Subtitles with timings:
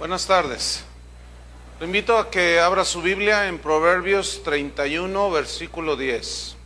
[0.00, 0.82] Buenas tardes.
[1.78, 6.56] Lo invito a que abra su Biblia en Proverbios 31, versículo 10.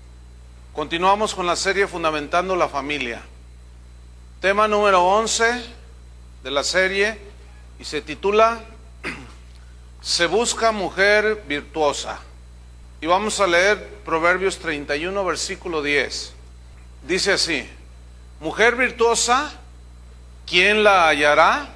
[0.73, 3.23] Continuamos con la serie Fundamentando la Familia.
[4.41, 5.65] Tema número 11
[6.45, 7.19] de la serie
[7.81, 8.61] y se titula
[10.01, 12.21] Se busca mujer virtuosa.
[13.01, 16.35] Y vamos a leer Proverbios 31, versículo 10.
[17.03, 17.69] Dice así,
[18.39, 19.53] mujer virtuosa,
[20.47, 21.74] ¿quién la hallará?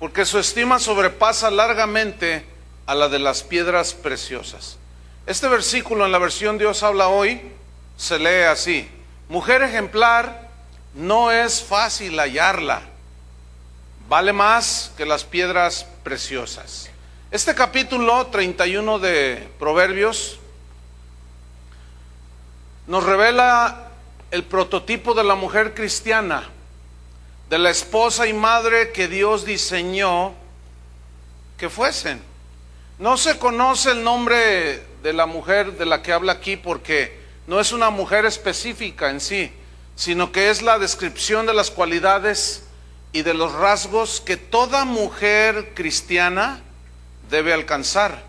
[0.00, 2.46] Porque su estima sobrepasa largamente
[2.86, 4.78] a la de las piedras preciosas.
[5.26, 7.40] Este versículo en la versión Dios habla hoy
[7.98, 8.88] se lee así,
[9.28, 10.48] mujer ejemplar
[10.94, 12.80] no es fácil hallarla,
[14.08, 16.90] vale más que las piedras preciosas.
[17.30, 20.40] Este capítulo 31 de Proverbios
[22.86, 23.90] nos revela
[24.30, 26.48] el prototipo de la mujer cristiana
[27.50, 30.34] de la esposa y madre que Dios diseñó
[31.58, 32.22] que fuesen.
[33.00, 37.58] No se conoce el nombre de la mujer de la que habla aquí porque no
[37.58, 39.50] es una mujer específica en sí,
[39.96, 42.62] sino que es la descripción de las cualidades
[43.12, 46.60] y de los rasgos que toda mujer cristiana
[47.30, 48.22] debe alcanzar.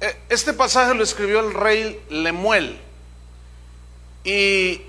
[0.00, 2.80] E, este pasaje lo escribió el rey Lemuel
[4.24, 4.82] y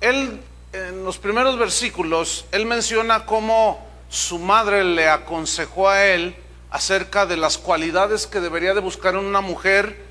[0.00, 0.40] él
[0.76, 6.36] en los primeros versículos, él menciona cómo su madre le aconsejó a él
[6.70, 10.04] acerca de las cualidades que debería de buscar en una mujer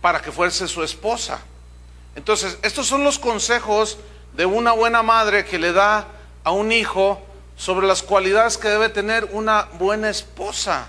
[0.00, 1.40] para que fuese su esposa.
[2.16, 3.98] Entonces, estos son los consejos
[4.34, 6.08] de una buena madre que le da
[6.42, 7.20] a un hijo
[7.56, 10.88] sobre las cualidades que debe tener una buena esposa.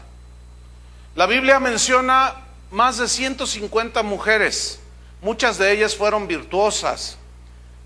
[1.16, 2.36] La Biblia menciona
[2.72, 4.80] más de 150 mujeres,
[5.22, 7.18] muchas de ellas fueron virtuosas,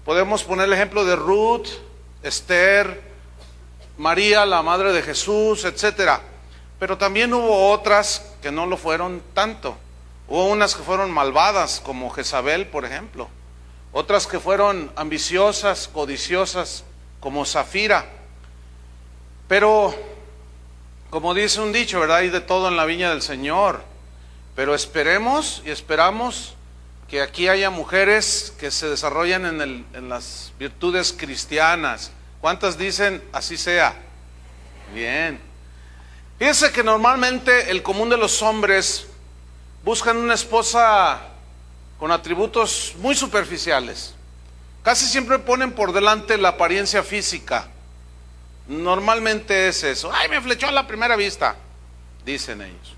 [0.09, 1.67] Podemos poner el ejemplo de Ruth,
[2.23, 2.99] Esther,
[3.95, 6.19] María, la madre de Jesús, etcétera.
[6.79, 9.77] Pero también hubo otras que no lo fueron tanto.
[10.27, 13.29] Hubo unas que fueron malvadas, como Jezabel, por ejemplo.
[13.91, 16.85] Otras que fueron ambiciosas, codiciosas,
[17.19, 18.07] como Zafira.
[19.47, 19.93] Pero,
[21.11, 22.17] como dice un dicho, ¿verdad?
[22.17, 23.83] Hay de todo en la viña del Señor.
[24.55, 26.55] Pero esperemos y esperamos
[27.09, 32.11] que aquí haya mujeres que se desarrollan en, en las virtudes cristianas.
[32.39, 33.95] ¿Cuántas dicen así sea?
[34.93, 35.39] Bien.
[36.37, 39.07] Fíjense que normalmente el común de los hombres
[39.83, 41.19] buscan una esposa
[41.97, 44.13] con atributos muy superficiales.
[44.83, 47.67] Casi siempre ponen por delante la apariencia física.
[48.67, 50.11] Normalmente es eso.
[50.13, 51.55] Ay, me flechó a la primera vista,
[52.23, 52.95] dicen ellos.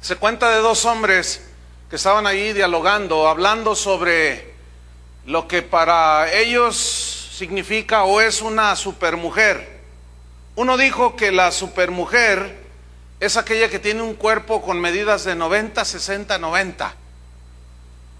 [0.00, 1.42] Se cuenta de dos hombres
[1.96, 4.52] estaban ahí dialogando, hablando sobre
[5.26, 9.80] lo que para ellos significa o es una supermujer.
[10.56, 12.64] Uno dijo que la supermujer
[13.20, 16.94] es aquella que tiene un cuerpo con medidas de 90, 60, 90.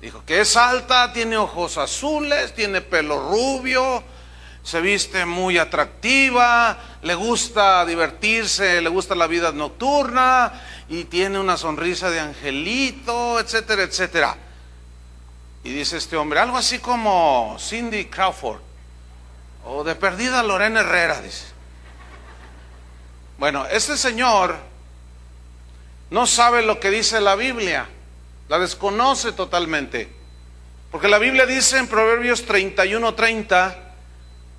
[0.00, 4.02] Dijo que es alta, tiene ojos azules, tiene pelo rubio,
[4.64, 10.52] se viste muy atractiva, le gusta divertirse, le gusta la vida nocturna
[10.88, 14.36] y tiene una sonrisa de angelito, etcétera, etcétera.
[15.64, 18.60] Y dice este hombre, algo así como Cindy Crawford
[19.66, 21.44] o de perdida Lorena Herrera, dice.
[23.36, 24.56] Bueno, este señor
[26.08, 27.86] no sabe lo que dice la Biblia,
[28.48, 30.10] la desconoce totalmente.
[30.90, 33.83] Porque la Biblia dice en Proverbios 31, 30,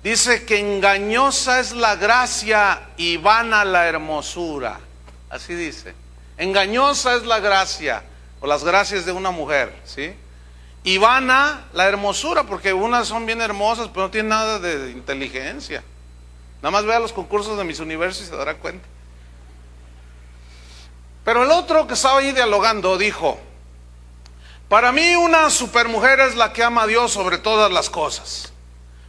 [0.02, 4.80] dice que engañosa es la gracia y vana la hermosura.
[5.30, 5.94] Así dice.
[6.38, 8.02] Engañosa es la gracia
[8.40, 10.14] o las gracias de una mujer, ¿sí?
[10.84, 15.82] Y vana la hermosura, porque unas son bien hermosas, pero no tienen nada de inteligencia.
[16.62, 18.86] Nada más vea los concursos de mis universos y se dará cuenta.
[21.24, 23.38] Pero el otro que estaba ahí dialogando dijo,
[24.68, 28.52] para mí una supermujer es la que ama a Dios sobre todas las cosas.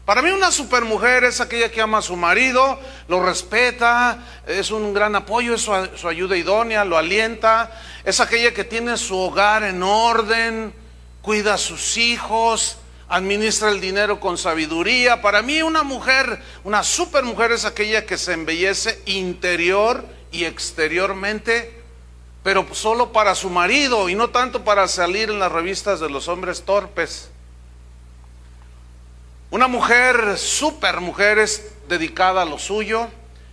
[0.07, 4.93] Para mí una supermujer es aquella que ama a su marido, lo respeta, es un
[4.93, 9.83] gran apoyo, es su, ayuda idónea, lo alienta, es aquella que tiene su hogar en
[9.83, 10.73] orden,
[11.21, 12.77] cuida a sus hijos,
[13.09, 15.21] administra el dinero con sabiduría.
[15.21, 21.83] Para mí una mujer, una super mujer es aquella que se embellece interior y exteriormente,
[22.43, 26.29] pero solo para su marido y no tanto para salir en las revistas de los
[26.29, 27.29] hombres torpes.
[29.49, 33.07] Una mujer, super mujer, es dedicada a lo suyo,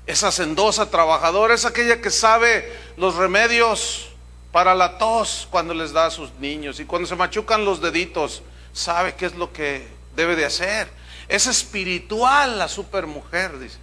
[0.06, 4.08] es hacendosa, trabajadora, es aquella que sabe los remedios
[4.50, 8.42] para la tos cuando les da a sus niños y cuando se machucan los deditos,
[8.72, 9.86] sabe qué es lo que
[10.16, 10.88] debe de hacer.
[11.28, 13.78] Es espiritual la supermujer, dice.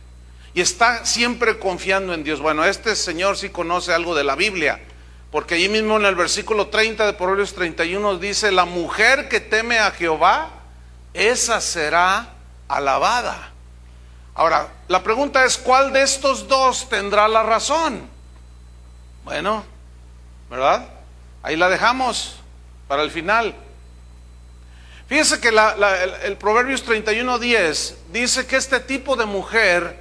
[0.54, 2.42] Y está siempre confiando en Dios.
[2.42, 4.82] Bueno, este señor sí conoce algo de la Biblia,
[5.32, 9.80] porque allí mismo en el versículo 30 de Proverbios 31 dice, la mujer que teme
[9.80, 10.61] a Jehová,
[11.14, 12.28] esa será
[12.68, 13.52] alabada.
[14.34, 18.10] Ahora, la pregunta es, ¿cuál de estos dos tendrá la razón?
[19.24, 19.64] Bueno,
[20.50, 20.88] ¿verdad?
[21.44, 22.38] Ahí la dejamos
[22.88, 23.56] para el final.
[25.08, 25.60] Fíjense que el,
[26.24, 30.00] el, Proverbios 31.10 dice que este tipo de mujer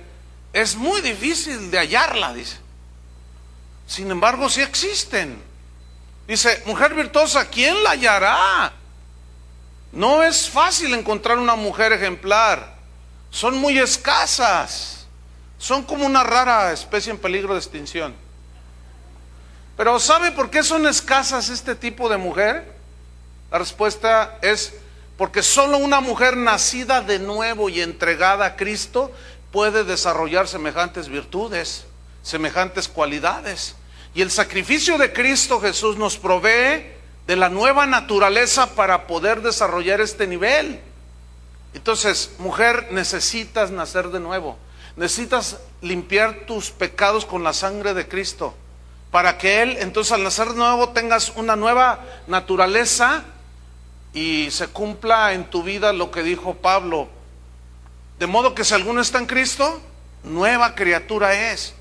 [0.53, 2.59] es muy difícil de hallarla, dice.
[3.87, 5.43] Sin embargo, sí existen.
[6.29, 8.73] Dice, mujer virtuosa, ¿quién la hallará?
[9.93, 12.77] No es fácil encontrar una mujer ejemplar.
[13.31, 15.07] Son muy escasas.
[15.59, 18.15] Son como una rara especie en peligro de extinción.
[19.77, 22.73] Pero ¿sabe por qué son escasas este tipo de mujer?
[23.51, 24.75] La respuesta es
[25.17, 29.13] porque solo una mujer nacida de nuevo y entregada a Cristo
[29.51, 31.85] puede desarrollar semejantes virtudes,
[32.23, 33.75] semejantes cualidades.
[34.15, 37.00] Y el sacrificio de Cristo Jesús nos provee
[37.31, 40.81] de la nueva naturaleza para poder desarrollar este nivel.
[41.75, 44.59] Entonces, mujer, necesitas nacer de nuevo.
[44.97, 48.53] Necesitas limpiar tus pecados con la sangre de Cristo.
[49.13, 53.23] Para que Él, entonces al nacer de nuevo, tengas una nueva naturaleza
[54.13, 57.09] y se cumpla en tu vida lo que dijo Pablo.
[58.19, 59.81] De modo que si alguno está en Cristo,
[60.25, 61.75] nueva criatura es.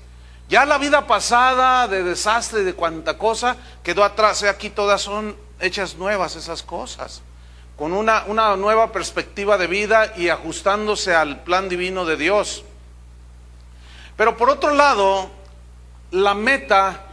[0.50, 4.42] Ya la vida pasada de desastre de cuanta cosa quedó atrás.
[4.42, 7.22] Aquí todas son hechas nuevas esas cosas.
[7.76, 12.64] Con una, una nueva perspectiva de vida y ajustándose al plan divino de Dios.
[14.16, 15.30] Pero por otro lado,
[16.10, 17.04] la meta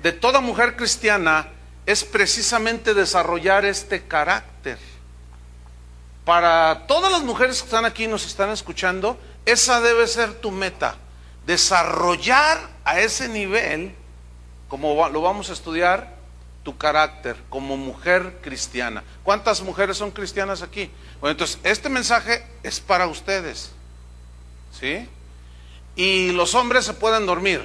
[0.00, 1.48] de toda mujer cristiana
[1.86, 4.78] es precisamente desarrollar este carácter.
[6.24, 10.52] Para todas las mujeres que están aquí y nos están escuchando, esa debe ser tu
[10.52, 10.94] meta
[11.46, 13.94] desarrollar a ese nivel,
[14.68, 16.16] como lo vamos a estudiar,
[16.64, 19.04] tu carácter como mujer cristiana.
[19.22, 20.90] ¿Cuántas mujeres son cristianas aquí?
[21.20, 23.70] Bueno, entonces, este mensaje es para ustedes.
[24.78, 25.08] ¿Sí?
[25.94, 27.62] Y los hombres se pueden dormir.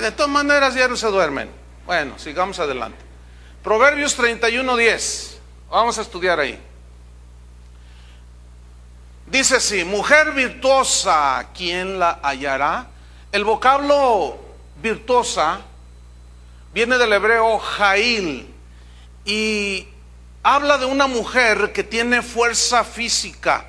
[0.00, 1.48] De todas maneras, no se duermen.
[1.86, 2.98] Bueno, sigamos adelante.
[3.62, 5.38] Proverbios 31:10.
[5.70, 6.60] Vamos a estudiar ahí.
[9.26, 12.88] Dice así, mujer virtuosa, ¿quién la hallará?
[13.36, 14.38] El vocablo
[14.80, 15.60] virtuosa
[16.72, 18.48] viene del hebreo jail
[19.26, 19.86] y
[20.42, 23.66] habla de una mujer que tiene fuerza física,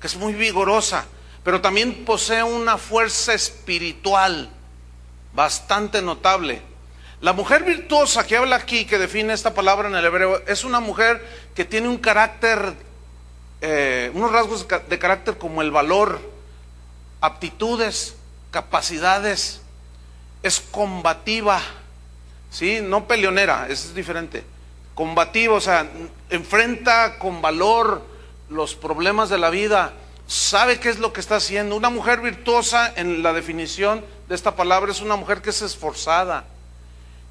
[0.00, 1.06] que es muy vigorosa,
[1.44, 4.50] pero también posee una fuerza espiritual
[5.32, 6.60] bastante notable.
[7.20, 10.80] La mujer virtuosa que habla aquí, que define esta palabra en el hebreo, es una
[10.80, 11.24] mujer
[11.54, 12.74] que tiene un carácter,
[13.60, 16.20] eh, unos rasgos de carácter como el valor,
[17.20, 18.17] aptitudes,
[18.58, 19.60] capacidades,
[20.42, 21.60] es combativa,
[22.50, 22.80] ¿sí?
[22.82, 24.42] No peleonera, es diferente.
[24.96, 25.88] Combativa, o sea,
[26.28, 28.04] enfrenta con valor
[28.48, 29.92] los problemas de la vida,
[30.26, 31.76] sabe qué es lo que está haciendo.
[31.76, 36.44] Una mujer virtuosa, en la definición de esta palabra, es una mujer que es esforzada,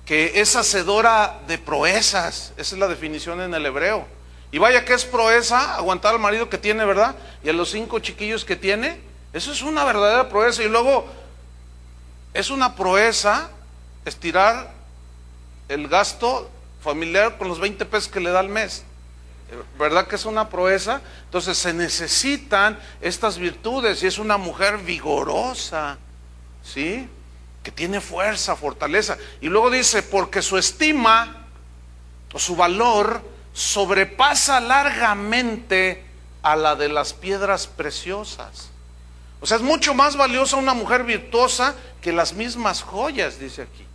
[0.06, 4.08] que es hacedora de proezas, esa es la definición en el hebreo.
[4.50, 7.18] Y vaya que es proeza aguantar al marido que tiene, ¿verdad?
[7.44, 10.64] Y a los cinco chiquillos que tiene, eso es una verdadera proeza.
[10.64, 11.06] Y luego
[12.34, 13.50] es una proeza
[14.06, 14.72] estirar
[15.70, 16.50] el gasto
[16.82, 18.84] familiar con los 20 pesos que le da al mes.
[19.80, 21.02] ¿Verdad que es una proeza?
[21.26, 25.98] Entonces se necesitan estas virtudes y es una mujer vigorosa,
[26.64, 27.08] ¿sí?
[27.64, 29.18] Que tiene fuerza, fortaleza.
[29.40, 31.48] Y luego dice, porque su estima
[32.34, 33.22] o su valor
[33.54, 36.04] sobrepasa largamente
[36.44, 38.67] a la de las piedras preciosas.
[39.40, 43.86] O sea, es mucho más valiosa una mujer virtuosa que las mismas joyas, dice aquí.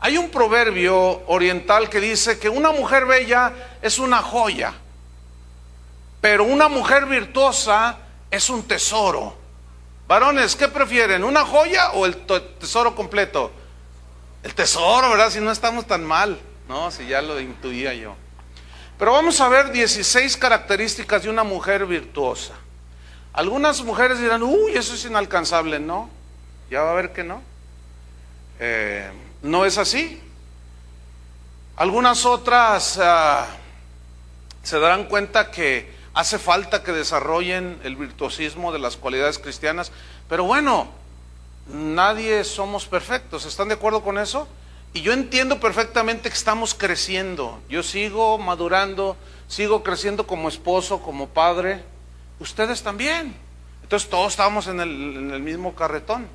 [0.00, 4.74] Hay un proverbio oriental que dice que una mujer bella es una joya,
[6.20, 7.98] pero una mujer virtuosa
[8.30, 9.36] es un tesoro.
[10.08, 11.22] Varones, ¿qué prefieren?
[11.24, 12.16] ¿Una joya o el
[12.58, 13.52] tesoro completo?
[14.42, 15.30] El tesoro, ¿verdad?
[15.30, 16.90] Si no estamos tan mal, ¿no?
[16.90, 18.16] Si ya lo intuía yo.
[18.98, 22.54] Pero vamos a ver 16 características de una mujer virtuosa.
[23.32, 25.78] Algunas mujeres dirán, uy, eso es inalcanzable.
[25.78, 26.10] No,
[26.70, 27.42] ya va a ver que no.
[28.60, 29.10] Eh,
[29.42, 30.20] no es así.
[31.76, 33.46] Algunas otras ah,
[34.62, 39.90] se darán cuenta que hace falta que desarrollen el virtuosismo de las cualidades cristianas.
[40.28, 40.88] Pero bueno,
[41.72, 43.46] nadie somos perfectos.
[43.46, 44.46] ¿Están de acuerdo con eso?
[44.92, 47.58] Y yo entiendo perfectamente que estamos creciendo.
[47.70, 49.16] Yo sigo madurando,
[49.48, 51.82] sigo creciendo como esposo, como padre.
[52.42, 53.36] Ustedes también.
[53.84, 54.36] Entonces todos
[54.80, 56.26] el, en el mismo carretón.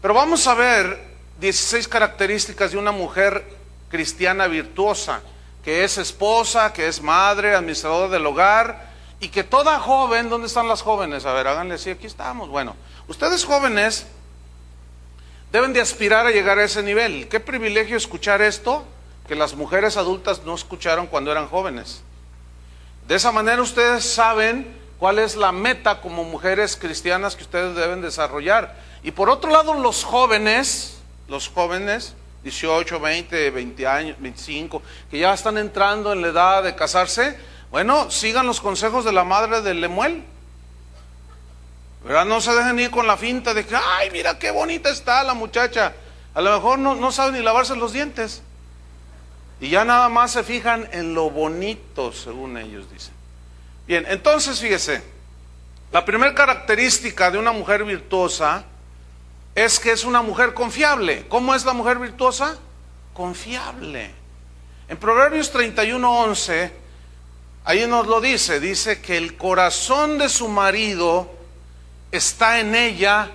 [0.00, 0.98] Pero vamos a ver
[1.38, 3.44] 16 características de una mujer
[3.90, 5.20] cristiana virtuosa,
[5.62, 10.66] que es esposa, que es madre, administradora del hogar, y que toda joven, ¿dónde están
[10.66, 11.26] las jóvenes?
[11.26, 12.48] A ver, háganle así, aquí estamos.
[12.48, 12.74] Bueno,
[13.06, 14.06] ustedes jóvenes
[15.52, 17.28] deben de aspirar a llegar a ese nivel.
[17.28, 18.82] Qué privilegio escuchar esto
[19.28, 22.02] que las mujeres adultas no escucharon cuando eran jóvenes.
[23.06, 28.00] De esa manera ustedes saben cuál es la meta como mujeres cristianas que ustedes deben
[28.00, 28.76] desarrollar.
[29.02, 30.98] Y por otro lado, los jóvenes,
[31.28, 36.74] los jóvenes, 18, 20, 20 años, 25, que ya están entrando en la edad de
[36.74, 37.38] casarse,
[37.70, 40.22] bueno, sigan los consejos de la madre de Lemuel.
[42.04, 42.26] ¿Verdad?
[42.26, 45.32] No se dejen ir con la finta de que, ay, mira qué bonita está la
[45.32, 45.94] muchacha.
[46.34, 48.42] A lo mejor no, no sabe ni lavarse los dientes.
[49.60, 53.13] Y ya nada más se fijan en lo bonito, según ellos dicen.
[53.86, 55.02] Bien, entonces fíjese,
[55.92, 58.64] la primera característica de una mujer virtuosa
[59.54, 61.26] es que es una mujer confiable.
[61.28, 62.58] ¿Cómo es la mujer virtuosa?
[63.12, 64.10] Confiable.
[64.88, 66.70] En Proverbios 31:11,
[67.64, 71.30] ahí nos lo dice, dice que el corazón de su marido
[72.10, 73.30] está en ella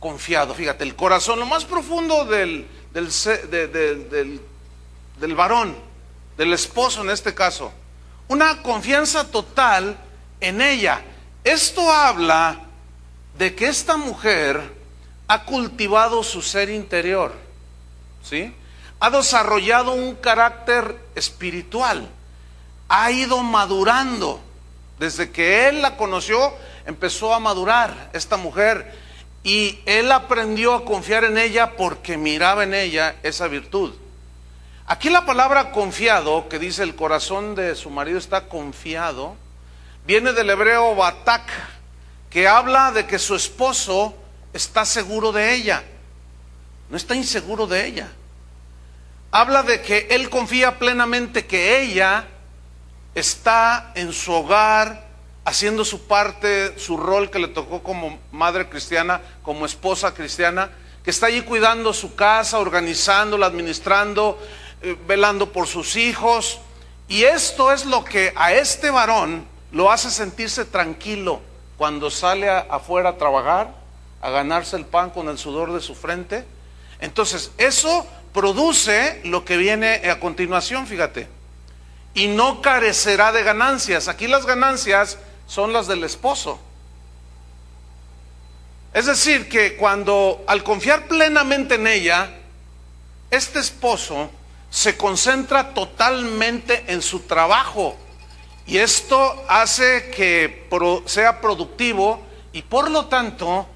[0.00, 0.54] confiado.
[0.54, 3.10] Fíjate, el corazón, lo más profundo del, del,
[3.50, 4.40] del,
[5.18, 5.76] del varón,
[6.36, 7.72] del esposo en este caso,
[8.28, 9.96] una confianza total
[10.40, 11.02] en ella.
[11.44, 12.60] Esto habla
[13.36, 14.74] de que esta mujer
[15.26, 17.34] ha cultivado su ser interior,
[18.22, 18.54] ¿sí?
[19.00, 22.08] Ha desarrollado un carácter espiritual,
[22.88, 24.40] ha ido madurando.
[24.98, 26.52] Desde que él la conoció,
[26.84, 28.92] empezó a madurar esta mujer
[29.44, 33.94] y él aprendió a confiar en ella porque miraba en ella esa virtud.
[34.90, 39.36] Aquí la palabra confiado, que dice el corazón de su marido está confiado,
[40.06, 41.42] viene del hebreo batak,
[42.30, 44.14] que habla de que su esposo
[44.54, 45.84] está seguro de ella,
[46.88, 48.08] no está inseguro de ella.
[49.30, 52.24] Habla de que él confía plenamente que ella
[53.14, 55.06] está en su hogar,
[55.44, 60.70] haciendo su parte, su rol que le tocó como madre cristiana, como esposa cristiana,
[61.04, 64.38] que está allí cuidando su casa, organizándola, administrando,
[65.06, 66.60] velando por sus hijos.
[67.08, 71.40] Y esto es lo que a este varón lo hace sentirse tranquilo
[71.76, 73.74] cuando sale afuera a trabajar,
[74.20, 76.44] a ganarse el pan con el sudor de su frente.
[77.00, 81.28] Entonces, eso produce lo que viene a continuación, fíjate.
[82.14, 84.08] Y no carecerá de ganancias.
[84.08, 86.58] Aquí las ganancias son las del esposo.
[88.92, 92.30] Es decir, que cuando al confiar plenamente en ella,
[93.30, 94.30] este esposo
[94.70, 97.96] se concentra totalmente en su trabajo
[98.66, 100.68] y esto hace que
[101.06, 102.20] sea productivo
[102.52, 103.66] y por lo tanto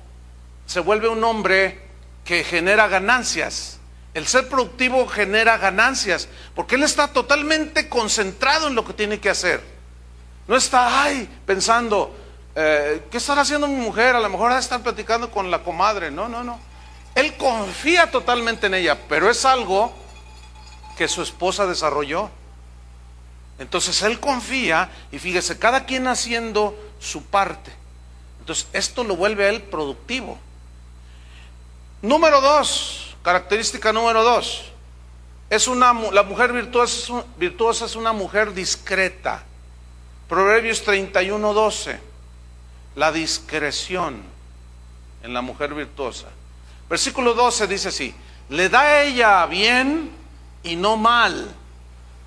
[0.66, 1.80] se vuelve un hombre
[2.24, 3.78] que genera ganancias.
[4.12, 9.30] El ser productivo genera ganancias, porque él está totalmente concentrado en lo que tiene que
[9.30, 9.62] hacer.
[10.46, 12.14] No está, ay, pensando,
[12.54, 14.14] eh, ¿qué estará haciendo mi mujer?
[14.14, 16.10] A lo mejor estar platicando con la comadre.
[16.10, 16.60] No, no, no.
[17.14, 19.94] Él confía totalmente en ella, pero es algo
[20.96, 22.30] que su esposa desarrolló.
[23.58, 27.72] Entonces él confía y fíjese, cada quien haciendo su parte.
[28.40, 30.38] Entonces esto lo vuelve a él productivo.
[32.00, 34.64] Número dos, característica número dos,
[35.48, 39.44] es una, la mujer virtuosa, virtuosa es una mujer discreta.
[40.28, 42.00] Proverbios 31, 12,
[42.96, 44.22] la discreción
[45.22, 46.28] en la mujer virtuosa.
[46.88, 48.14] Versículo 12 dice así,
[48.48, 50.10] le da ella bien
[50.62, 51.50] y no mal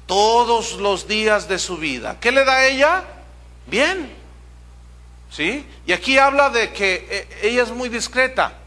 [0.05, 2.19] todos los días de su vida.
[2.19, 3.03] ¿Qué le da ella?
[3.67, 4.13] Bien.
[5.31, 5.65] ¿Sí?
[5.85, 8.59] Y aquí habla de que eh, ella es muy discreta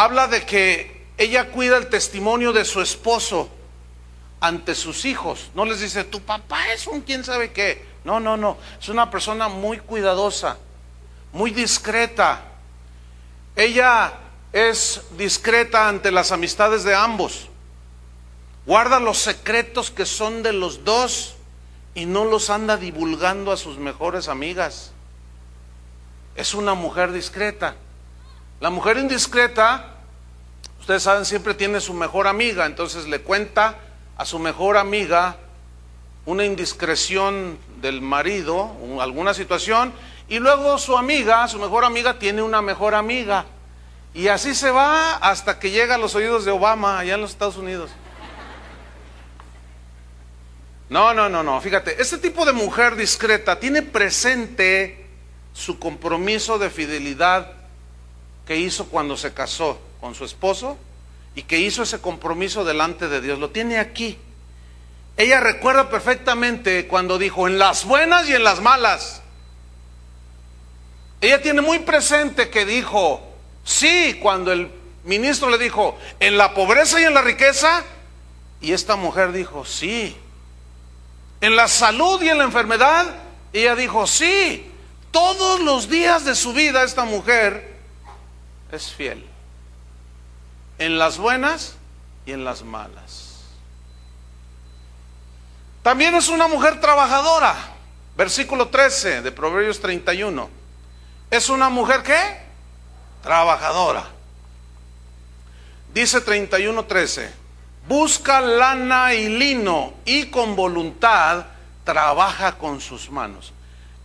[0.00, 3.50] habla de que ella cuida el testimonio de su esposo
[4.40, 5.50] ante sus hijos.
[5.54, 7.84] No les dice, tu papá es un quién sabe qué.
[8.04, 8.56] No, no, no.
[8.80, 10.56] Es una persona muy cuidadosa,
[11.34, 12.44] muy discreta.
[13.54, 14.14] Ella
[14.54, 17.49] es discreta ante las amistades de ambos.
[18.70, 21.34] Guarda los secretos que son de los dos
[21.92, 24.92] y no los anda divulgando a sus mejores amigas.
[26.36, 27.74] Es una mujer discreta.
[28.60, 29.96] La mujer indiscreta,
[30.78, 33.76] ustedes saben, siempre tiene su mejor amiga, entonces le cuenta
[34.16, 35.38] a su mejor amiga
[36.24, 39.92] una indiscreción del marido, alguna situación,
[40.28, 43.46] y luego su amiga, su mejor amiga, tiene una mejor amiga.
[44.14, 47.32] Y así se va hasta que llega a los oídos de Obama allá en los
[47.32, 47.90] Estados Unidos.
[50.90, 51.60] No, no, no, no.
[51.60, 55.06] Fíjate, este tipo de mujer discreta tiene presente
[55.54, 57.52] su compromiso de fidelidad
[58.44, 60.76] que hizo cuando se casó con su esposo
[61.36, 63.38] y que hizo ese compromiso delante de Dios.
[63.38, 64.18] Lo tiene aquí.
[65.16, 69.22] Ella recuerda perfectamente cuando dijo, en las buenas y en las malas.
[71.20, 73.20] Ella tiene muy presente que dijo,
[73.62, 74.68] sí, cuando el
[75.04, 77.84] ministro le dijo, en la pobreza y en la riqueza.
[78.60, 80.16] Y esta mujer dijo, sí,
[81.40, 83.06] en la salud y en la enfermedad,
[83.52, 84.70] ella dijo, sí,
[85.10, 87.76] todos los días de su vida esta mujer
[88.70, 89.26] es fiel.
[90.78, 91.76] En las buenas
[92.26, 93.30] y en las malas.
[95.82, 97.54] También es una mujer trabajadora.
[98.16, 100.50] Versículo 13 de Proverbios 31.
[101.30, 102.18] Es una mujer que
[103.22, 104.04] trabajadora.
[105.92, 107.39] Dice 31:13
[107.88, 111.46] busca lana y lino y con voluntad
[111.84, 113.52] trabaja con sus manos.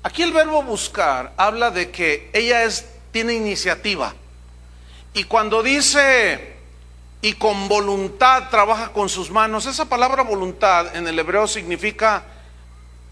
[0.03, 4.13] Aquí el verbo buscar habla de que ella es, tiene iniciativa.
[5.13, 6.55] Y cuando dice
[7.22, 12.24] y con voluntad trabaja con sus manos, esa palabra voluntad en el hebreo significa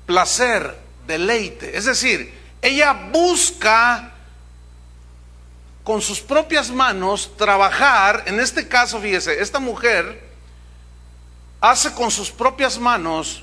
[0.06, 0.78] placer,
[1.08, 1.78] deleite.
[1.78, 4.12] Es decir, ella busca
[5.84, 10.33] con sus propias manos trabajar, en este caso, fíjese, esta mujer
[11.64, 13.42] hace con sus propias manos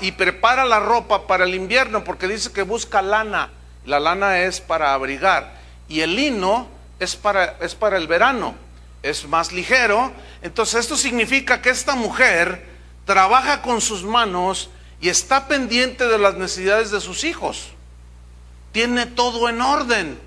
[0.00, 3.50] y prepara la ropa para el invierno, porque dice que busca lana.
[3.84, 6.68] La lana es para abrigar y el lino
[7.00, 8.54] es para, es para el verano,
[9.02, 10.12] es más ligero.
[10.42, 12.68] Entonces esto significa que esta mujer
[13.04, 17.70] trabaja con sus manos y está pendiente de las necesidades de sus hijos.
[18.70, 20.20] Tiene todo en orden.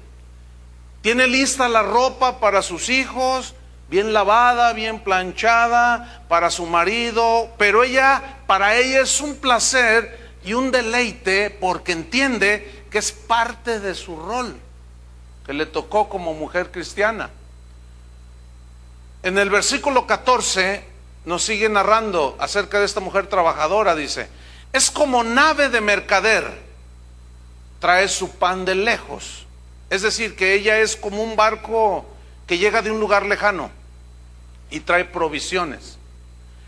[1.02, 3.56] Tiene lista la ropa para sus hijos,
[3.90, 10.54] bien lavada, bien planchada para su marido, pero ella, para ella es un placer y
[10.54, 14.56] un deleite porque entiende que es parte de su rol
[15.46, 17.32] que le tocó como mujer cristiana.
[19.24, 20.86] En el versículo 14
[21.26, 24.30] nos sigue narrando acerca de esta mujer trabajadora, dice,
[24.72, 26.62] es como nave de mercader,
[27.80, 29.48] trae su pan de lejos.
[29.90, 32.06] Es decir, que ella es como un barco
[32.46, 33.79] que llega de un lugar lejano
[34.72, 35.98] y trae provisiones.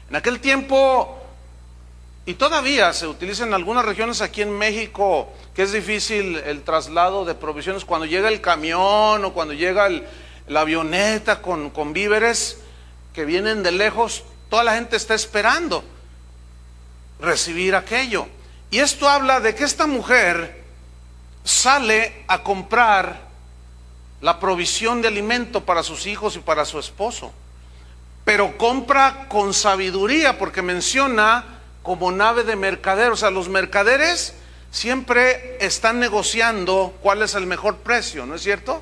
[0.09, 1.17] En aquel tiempo,
[2.25, 7.25] y todavía se utiliza en algunas regiones aquí en México, que es difícil el traslado
[7.25, 9.89] de provisiones, cuando llega el camión o cuando llega
[10.47, 12.59] la avioneta con, con víveres
[13.13, 15.83] que vienen de lejos, toda la gente está esperando
[17.19, 18.27] recibir aquello.
[18.69, 20.63] Y esto habla de que esta mujer
[21.43, 23.31] sale a comprar
[24.21, 27.33] la provisión de alimento para sus hijos y para su esposo
[28.23, 33.11] pero compra con sabiduría porque menciona como nave de mercader.
[33.11, 34.35] O sea, los mercaderes
[34.69, 38.81] siempre están negociando cuál es el mejor precio, ¿no es cierto?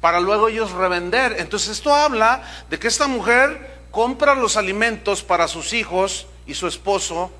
[0.00, 1.36] Para luego ellos revender.
[1.38, 6.66] Entonces esto habla de que esta mujer compra los alimentos para sus hijos y su
[6.66, 7.30] esposo,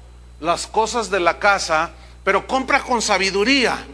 [0.41, 1.91] las cosas de la casa,
[2.23, 3.85] pero compra con sabiduría.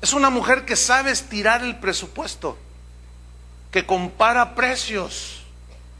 [0.00, 2.56] Es una mujer que sabe estirar el presupuesto,
[3.70, 5.37] que compara precios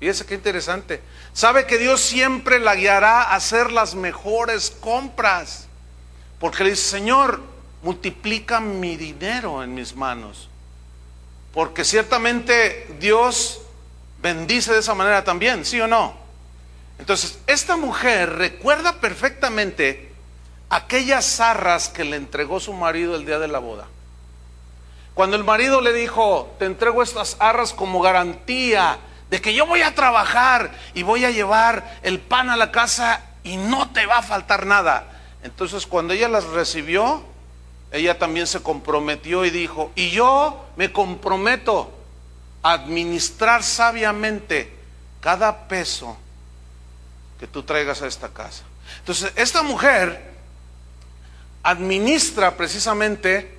[0.00, 1.02] Fíjese qué interesante.
[1.32, 5.66] Sabe que Dios siempre la guiará a hacer las mejores compras.
[6.38, 7.42] Porque le dice, Señor,
[7.82, 10.48] multiplica mi dinero en mis manos.
[11.52, 13.60] Porque ciertamente Dios
[14.22, 16.14] bendice de esa manera también, ¿sí o no?
[16.98, 20.12] Entonces, esta mujer recuerda perfectamente
[20.70, 23.86] aquellas zarras que le entregó su marido el día de la boda.
[25.14, 28.98] Cuando el marido le dijo, te entrego estas arras como garantía
[29.30, 33.22] de que yo voy a trabajar y voy a llevar el pan a la casa
[33.44, 35.04] y no te va a faltar nada.
[35.42, 37.22] Entonces cuando ella las recibió,
[37.92, 41.92] ella también se comprometió y dijo, y yo me comprometo
[42.62, 44.74] a administrar sabiamente
[45.20, 46.16] cada peso
[47.38, 48.64] que tú traigas a esta casa.
[48.98, 50.34] Entonces, esta mujer
[51.62, 53.58] administra precisamente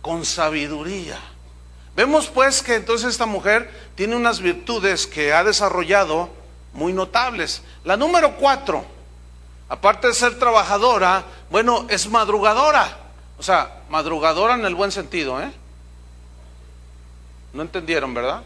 [0.00, 1.18] con sabiduría.
[1.98, 6.28] Vemos pues que entonces esta mujer tiene unas virtudes que ha desarrollado
[6.72, 7.60] muy notables.
[7.82, 8.84] La número cuatro,
[9.68, 12.98] aparte de ser trabajadora, bueno, es madrugadora.
[13.36, 15.50] O sea, madrugadora en el buen sentido, ¿eh?
[17.52, 18.44] No entendieron, ¿verdad?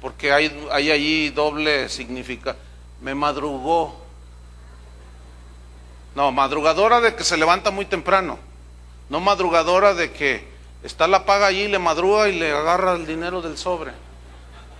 [0.00, 2.54] Porque hay, hay allí doble significa.
[3.00, 4.04] Me madrugó.
[6.14, 8.38] No, madrugadora de que se levanta muy temprano.
[9.08, 13.42] No madrugadora de que está la paga allí, le madruga y le agarra el dinero
[13.42, 13.92] del sobre.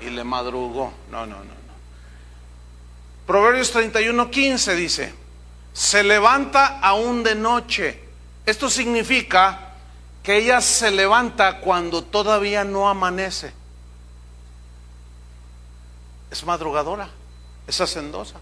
[0.00, 0.92] Y le madrugó.
[1.10, 1.44] No, no, no.
[1.44, 1.66] no.
[3.26, 5.14] Proverbios 31, 15 dice,
[5.72, 8.00] se levanta aún de noche.
[8.44, 9.72] Esto significa
[10.22, 13.52] que ella se levanta cuando todavía no amanece.
[16.30, 17.08] Es madrugadora,
[17.66, 18.40] es hacendosa.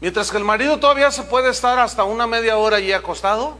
[0.00, 3.58] Mientras que el marido todavía se puede estar hasta una media hora allí acostado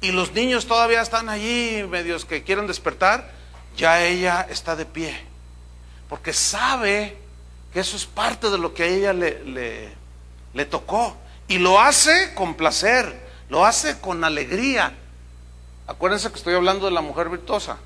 [0.00, 3.32] y los niños todavía están allí medios que quieren despertar,
[3.76, 5.18] ya ella está de pie.
[6.08, 7.16] Porque sabe
[7.72, 9.92] que eso es parte de lo que a ella le, le,
[10.54, 11.16] le tocó.
[11.48, 14.92] Y lo hace con placer, lo hace con alegría.
[15.86, 17.78] Acuérdense que estoy hablando de la mujer virtuosa.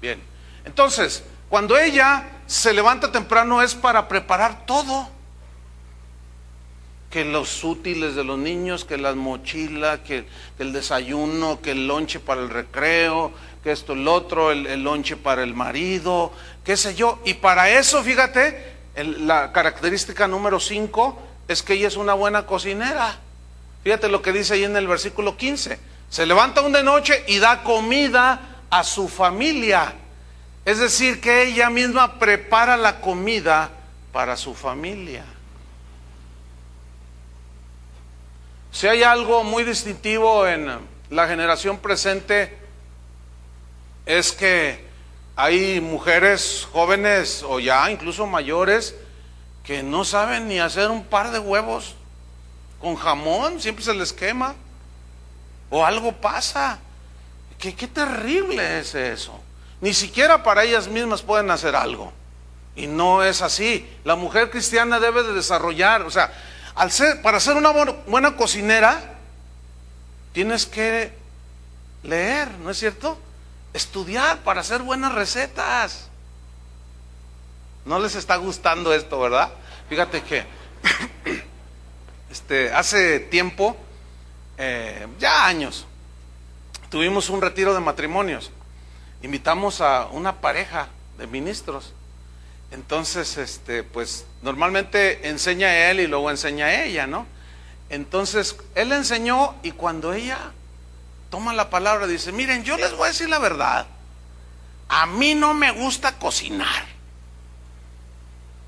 [0.00, 0.22] Bien,
[0.64, 5.08] entonces, cuando ella se levanta temprano es para preparar todo
[7.12, 10.24] que los útiles de los niños, que las mochilas, que,
[10.58, 15.42] el desayuno, que el lonche para el recreo, que esto, el otro, el, lonche para
[15.42, 16.32] el marido,
[16.64, 17.20] qué sé yo.
[17.26, 23.18] Y para eso, fíjate, la característica número 5 es que ella es una buena cocinera.
[23.84, 25.78] Fíjate lo que dice ahí en el versículo 15.
[26.08, 29.92] Se levanta un de noche y da comida a su familia.
[30.64, 33.70] Es decir, que ella misma prepara la comida
[34.12, 35.26] para su familia.
[38.72, 40.66] Si hay algo muy distintivo en
[41.10, 42.56] la generación presente,
[44.06, 44.82] es que
[45.36, 48.94] hay mujeres jóvenes o ya incluso mayores
[49.62, 51.94] que no saben ni hacer un par de huevos
[52.80, 54.54] con jamón, siempre se les quema.
[55.68, 56.78] O algo pasa.
[57.58, 59.38] ¿Qué, qué terrible es eso.
[59.82, 62.10] Ni siquiera para ellas mismas pueden hacer algo.
[62.74, 63.86] Y no es así.
[64.04, 66.32] La mujer cristiana debe de desarrollar, o sea,
[67.22, 67.70] para ser una
[68.06, 69.18] buena cocinera,
[70.32, 71.12] tienes que
[72.02, 73.18] leer, ¿no es cierto?
[73.72, 76.08] Estudiar para hacer buenas recetas.
[77.84, 79.50] No les está gustando esto, ¿verdad?
[79.88, 80.44] Fíjate que
[82.30, 83.76] este, hace tiempo,
[84.56, 85.86] eh, ya años,
[86.90, 88.50] tuvimos un retiro de matrimonios.
[89.22, 91.92] Invitamos a una pareja de ministros
[92.72, 97.26] entonces, este, pues normalmente enseña él y luego enseña ella, ¿no?
[97.90, 100.38] Entonces, él enseñó y cuando ella
[101.30, 103.86] toma la palabra dice, miren, yo les voy a decir la verdad,
[104.88, 106.86] a mí no me gusta cocinar.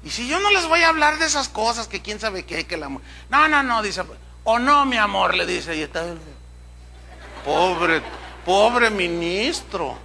[0.04, 2.66] Y si yo no les voy a hablar de esas cosas, que quién sabe qué,
[2.66, 2.90] que la...
[2.90, 4.02] No, no, no, dice,
[4.44, 6.04] o no, mi amor, le dice, y está...
[7.42, 8.02] Pobre,
[8.44, 9.96] pobre ministro.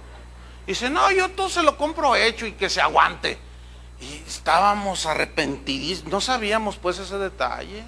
[0.66, 3.49] Dice, no, yo todo se lo compro hecho y que se aguante.
[4.00, 7.84] Y estábamos arrepentidos, no sabíamos pues ese detalle.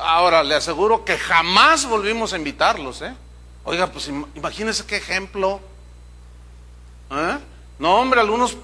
[0.00, 3.14] Ahora, le aseguro que jamás volvimos a invitarlos, ¿eh?
[3.64, 5.60] Oiga, pues imagínense qué ejemplo.
[7.10, 7.38] ¿Eh?
[7.78, 8.56] No, hombre, algunos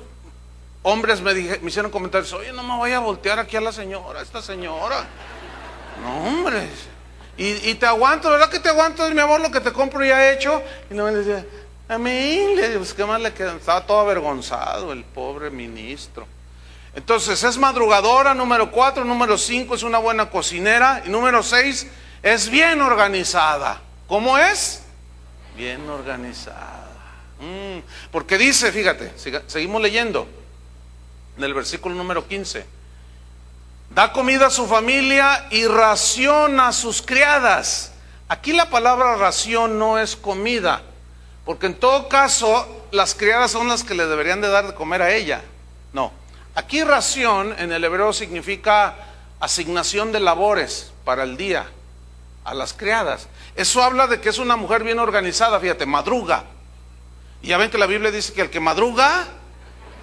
[0.83, 4.21] hombres me, me hicieron comentarios, oye, no me voy a voltear aquí a la señora,
[4.21, 5.07] a esta señora.
[6.03, 6.69] No, hombre.
[7.37, 10.61] Y, te aguanto, ¿verdad que te aguanto, mi amor, lo que te compro ya hecho?
[10.91, 11.47] Y no me decía,
[11.89, 13.57] a mí, pues, ¿qué más le queda?
[13.57, 16.27] Estaba todo avergonzado el pobre ministro.
[16.95, 21.87] Entonces, es madrugadora, número cuatro, número cinco, es una buena cocinera, y número seis,
[22.23, 23.81] es bien organizada.
[24.07, 24.83] ¿Cómo es?
[25.57, 26.89] Bien organizada.
[27.41, 29.13] Mm, porque dice, fíjate,
[29.47, 30.27] seguimos leyendo,
[31.37, 32.67] en el versículo número 15,
[33.91, 37.93] da comida a su familia y raciona a sus criadas.
[38.29, 40.83] Aquí la palabra ración no es comida,
[41.49, 45.01] porque en todo caso, las criadas son las que le deberían de dar de comer
[45.01, 45.41] a ella.
[45.95, 46.13] No.
[46.55, 48.97] Aquí ración en el hebreo significa
[49.41, 51.65] asignación de labores para el día
[52.45, 53.29] a las criadas.
[53.57, 56.45] Eso habla de que es una mujer bien organizada, fíjate, madruga.
[57.41, 59.27] Y ya ven que la Biblia dice que el que madruga,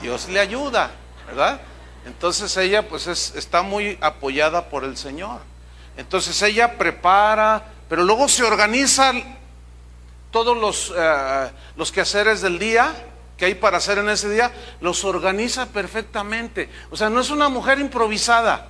[0.02, 0.90] Dios le ayuda,
[1.28, 1.62] ¿verdad?
[2.08, 5.42] Entonces ella pues está muy apoyada por el Señor.
[5.96, 9.14] Entonces ella prepara, pero luego se organiza
[10.36, 12.94] todos los, eh, los quehaceres del día
[13.38, 16.70] que hay para hacer en ese día, los organiza perfectamente.
[16.92, 18.68] O sea, no es una mujer improvisada,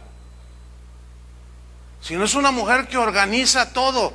[2.01, 4.13] sino es una mujer que organiza todo.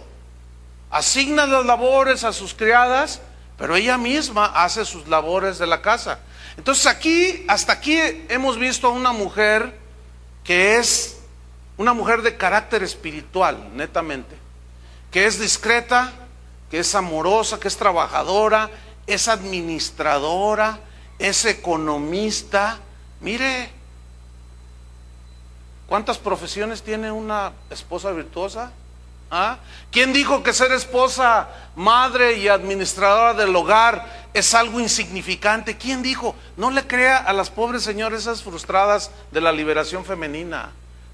[0.93, 3.21] Asigna las labores a sus criadas,
[3.59, 6.21] pero ella misma hace sus labores de la casa.
[6.57, 9.77] Entonces aquí, hasta aquí hemos visto a una mujer
[10.45, 11.19] que es
[11.77, 14.37] una mujer de carácter espiritual, netamente,
[15.11, 16.13] que es discreta,
[16.71, 18.71] que es amorosa, que es trabajadora,
[19.07, 20.79] es administradora,
[21.19, 22.79] es economista.
[23.21, 23.71] Mire,
[25.89, 28.73] ¿cuántas profesiones tiene una esposa virtuosa?
[29.33, 29.59] ¿Ah?
[29.93, 35.77] ¿Quién dijo que ser esposa, madre y administradora del hogar es algo insignificante?
[35.77, 36.35] ¿Quién dijo?
[36.57, 40.71] No le crea a las pobres señoras esas frustradas de la liberación femenina.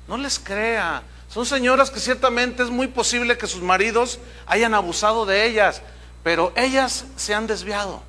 [0.09, 1.03] No les crea.
[1.37, 5.83] Son señoras que ciertamente es muy posible que sus maridos hayan abusado de ellas,
[6.22, 8.03] pero ellas se han desviado,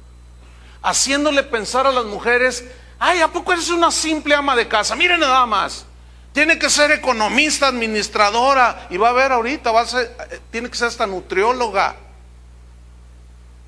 [0.82, 2.64] haciéndole pensar a las mujeres,
[2.98, 4.96] ay, ¿a poco eres una simple ama de casa?
[4.96, 5.86] Miren nada más.
[6.32, 10.70] Tiene que ser economista, administradora, y va a ver ahorita, va a ser, eh, tiene
[10.70, 11.98] que ser hasta nutrióloga.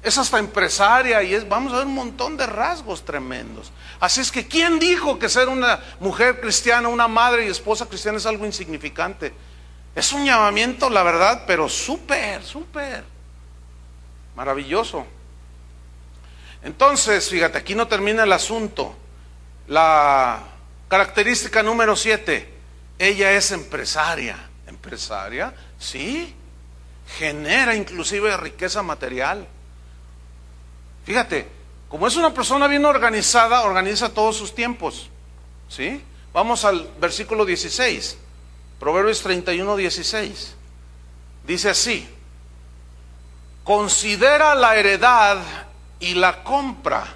[0.02, 3.74] Es hasta empresaria y es, vamos a ver un montón de rasgos tremendos.
[4.00, 8.20] Así es que, ¿quién dijo que ser una mujer cristiana, una madre y esposa cristiana
[8.20, 9.34] es algo insignificante?
[9.96, 13.04] Es un llamamiento, la verdad, pero súper, súper
[14.36, 15.06] maravilloso.
[16.64, 18.96] Entonces, fíjate, aquí no termina el asunto.
[19.68, 20.40] La
[20.88, 22.54] característica número siete,
[22.98, 24.38] ella es empresaria.
[24.68, 25.54] ¿Empresaria?
[25.78, 26.34] Sí.
[27.18, 29.48] Genera inclusive riqueza material.
[31.06, 31.48] Fíjate,
[31.90, 35.10] como es una persona bien organizada, organiza todos sus tiempos.
[35.68, 36.02] ¿Sí?
[36.34, 38.18] Vamos al versículo 16.
[38.80, 40.56] Proverbios 31, 16.
[41.46, 42.08] Dice así.
[43.64, 45.38] Considera la heredad
[46.00, 47.16] y la compra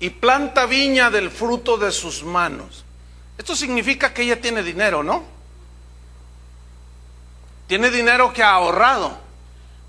[0.00, 2.84] y planta viña del fruto de sus manos.
[3.36, 5.24] Esto significa que ella tiene dinero, ¿no?
[7.66, 9.16] Tiene dinero que ha ahorrado,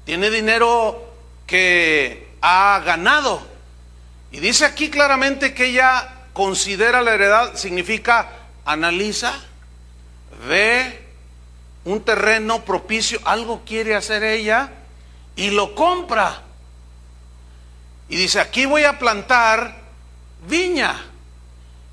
[0.06, 1.02] tiene dinero
[1.48, 3.42] que ha ganado.
[4.32, 9.34] Y dice aquí claramente que ella considera la heredad, significa analiza,
[10.48, 11.08] ve
[11.86, 14.72] un terreno propicio, algo quiere hacer ella
[15.36, 16.44] y lo compra.
[18.10, 19.78] Y dice, aquí voy a plantar
[20.48, 21.06] viña.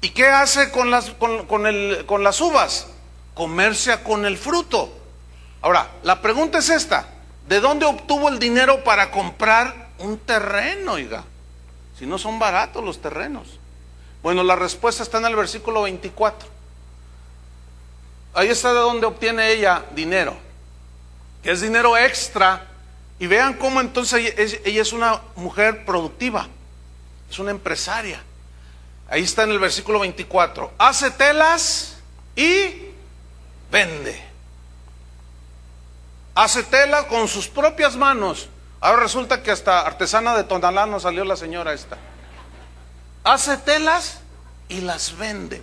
[0.00, 2.88] ¿Y qué hace con las, con, el, con las uvas?
[3.34, 4.92] Comercia con el fruto.
[5.60, 7.08] Ahora, la pregunta es esta.
[7.48, 11.24] ¿De dónde obtuvo el dinero para comprar un terreno, oiga?
[11.98, 13.58] Si no son baratos los terrenos.
[14.22, 16.57] Bueno, la respuesta está en el versículo 24.
[18.38, 20.36] Ahí está de donde obtiene ella dinero,
[21.42, 22.68] que es dinero extra.
[23.18, 24.32] Y vean cómo entonces
[24.64, 26.46] ella es una mujer productiva,
[27.28, 28.22] es una empresaria.
[29.10, 30.72] Ahí está en el versículo 24.
[30.78, 31.96] Hace telas
[32.36, 32.92] y
[33.72, 34.22] vende.
[36.36, 38.48] Hace telas con sus propias manos.
[38.80, 41.98] Ahora resulta que hasta artesana de Tonalá nos salió la señora esta.
[43.24, 44.20] Hace telas
[44.68, 45.60] y las vende.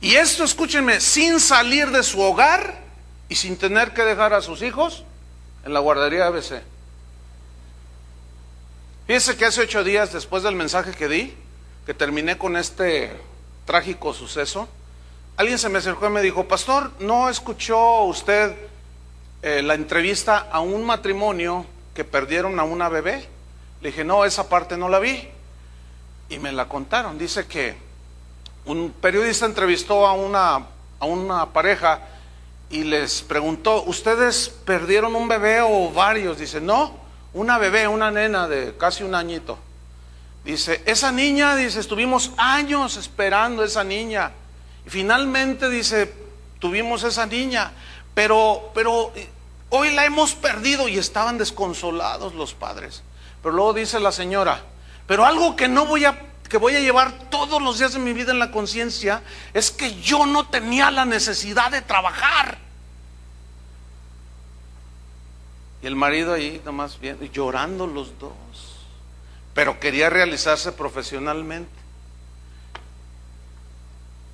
[0.00, 2.82] Y esto, escúchenme, sin salir de su hogar
[3.28, 5.04] y sin tener que dejar a sus hijos
[5.64, 6.62] en la guardería ABC.
[9.06, 11.34] Fíjense que hace ocho días después del mensaje que di,
[11.86, 13.12] que terminé con este
[13.66, 14.68] trágico suceso,
[15.36, 18.54] alguien se me acercó y me dijo, pastor, ¿no escuchó usted
[19.42, 23.28] eh, la entrevista a un matrimonio que perdieron a una bebé?
[23.80, 25.28] Le dije, no, esa parte no la vi.
[26.30, 27.18] Y me la contaron.
[27.18, 27.76] Dice que
[28.66, 30.66] un periodista entrevistó a una,
[30.98, 32.00] a una pareja
[32.70, 36.38] y les preguntó, ¿ustedes perdieron un bebé o varios?
[36.38, 36.94] Dice, no,
[37.32, 39.58] una bebé, una nena de casi un añito.
[40.44, 44.32] Dice, esa niña, dice, estuvimos años esperando esa niña.
[44.86, 46.12] Y finalmente, dice,
[46.58, 47.72] tuvimos esa niña,
[48.14, 49.12] pero, pero
[49.70, 53.02] hoy la hemos perdido y estaban desconsolados los padres.
[53.42, 54.62] Pero luego dice la señora,
[55.06, 56.18] pero algo que no voy a
[56.54, 60.00] que voy a llevar todos los días de mi vida en la conciencia es que
[60.00, 62.58] yo no tenía la necesidad de trabajar.
[65.82, 68.32] Y el marido ahí nomás bien, llorando los dos,
[69.52, 71.72] pero quería realizarse profesionalmente.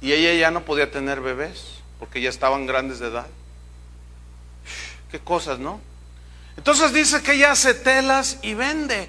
[0.03, 3.29] Y ella ya no podía tener bebés, porque ya estaban grandes de edad.
[5.11, 5.81] Qué cosas, ¿no?
[6.59, 9.09] Entonces dice que ella hace telas y vende.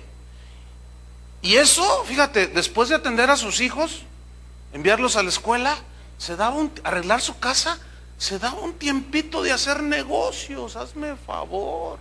[1.42, 4.04] Y eso, fíjate, después de atender a sus hijos,
[4.74, 5.76] enviarlos a la escuela,
[6.18, 7.80] se daba un, arreglar su casa,
[8.18, 12.00] se daba un tiempito de hacer negocios, hazme favor.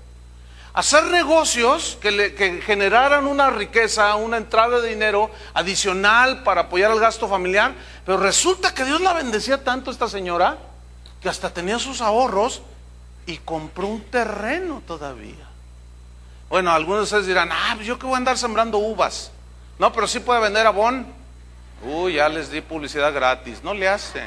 [0.74, 6.92] Hacer negocios que, le, que generaran una riqueza, una entrada de dinero adicional para apoyar
[6.92, 7.74] el gasto familiar.
[8.04, 10.58] Pero resulta que Dios la bendecía tanto esta señora
[11.20, 12.62] que hasta tenía sus ahorros
[13.26, 15.49] y compró un terreno todavía.
[16.50, 19.30] Bueno, algunos de ustedes dirán, ah, pues yo que voy a andar sembrando uvas.
[19.78, 21.06] No, pero sí puede vender abón.
[21.82, 23.62] Uy, ya les di publicidad gratis.
[23.62, 24.26] No le hace.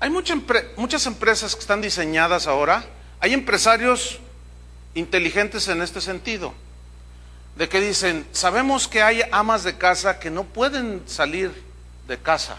[0.00, 2.84] Hay muchas empresas que están diseñadas ahora.
[3.20, 4.18] Hay empresarios
[4.94, 6.52] inteligentes en este sentido.
[7.54, 11.64] De que dicen, sabemos que hay amas de casa que no pueden salir
[12.08, 12.56] de casa.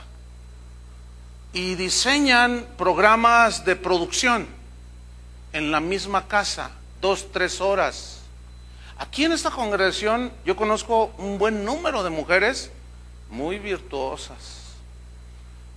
[1.51, 4.47] Y diseñan programas de producción
[5.51, 8.21] en la misma casa, dos, tres horas.
[8.97, 12.71] Aquí en esta congregación yo conozco un buen número de mujeres
[13.29, 14.57] muy virtuosas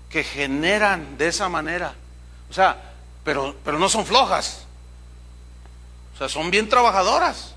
[0.09, 1.94] que generan de esa manera.
[2.48, 2.92] O sea,
[3.24, 4.64] pero, pero no son flojas.
[6.14, 7.54] O sea, son bien trabajadoras.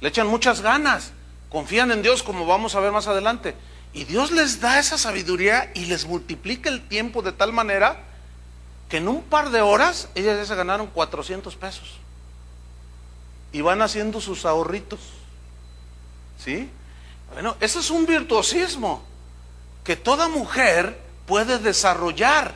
[0.00, 1.12] Le echan muchas ganas.
[1.50, 3.54] Confían en Dios como vamos a ver más adelante.
[3.92, 8.04] Y Dios les da esa sabiduría y les multiplica el tiempo de tal manera
[8.88, 11.94] que en un par de horas ellas ya se ganaron 400 pesos.
[13.52, 15.00] Y van haciendo sus ahorritos.
[16.38, 16.70] ¿Sí?
[17.32, 19.02] Bueno, eso es un virtuosismo
[19.84, 22.54] que toda mujer puede desarrollar.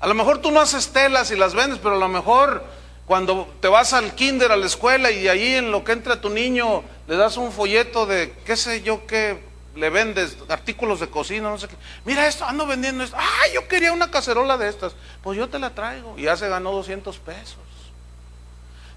[0.00, 2.64] A lo mejor tú no haces telas y las vendes, pero a lo mejor
[3.06, 6.28] cuando te vas al kinder, a la escuela y ahí en lo que entra tu
[6.28, 9.42] niño le das un folleto de qué sé yo qué
[9.74, 11.76] le vendes, artículos de cocina, no sé qué.
[12.04, 13.16] Mira esto, ando vendiendo esto.
[13.18, 14.94] Ah, yo quería una cacerola de estas.
[15.22, 16.14] Pues yo te la traigo.
[16.18, 17.58] Y ya se ganó 200 pesos.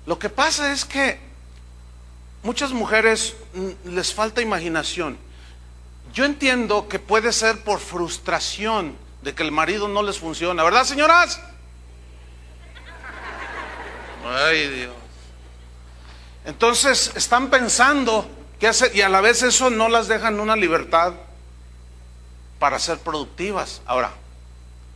[0.06, 1.20] Lo que pasa es que
[2.44, 5.18] muchas mujeres mm, les falta imaginación.
[6.14, 10.84] Yo entiendo que puede ser por frustración de que el marido no les funciona, ¿verdad,
[10.84, 11.40] señoras?
[14.26, 14.94] Ay, Dios.
[16.46, 18.28] Entonces están pensando
[18.60, 21.14] qué hacer y a la vez eso no las dejan una libertad
[22.60, 23.82] para ser productivas.
[23.86, 24.12] Ahora,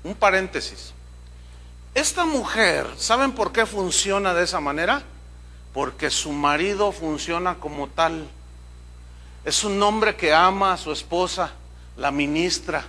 [0.03, 0.94] un paréntesis.
[1.95, 5.01] Esta mujer, ¿saben por qué funciona de esa manera?
[5.73, 8.27] Porque su marido funciona como tal.
[9.45, 11.53] Es un hombre que ama a su esposa,
[11.95, 12.83] la ministra,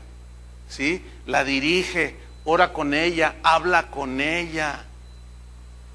[0.68, 1.06] ¿sí?
[1.24, 4.84] La dirige, ora con ella, habla con ella,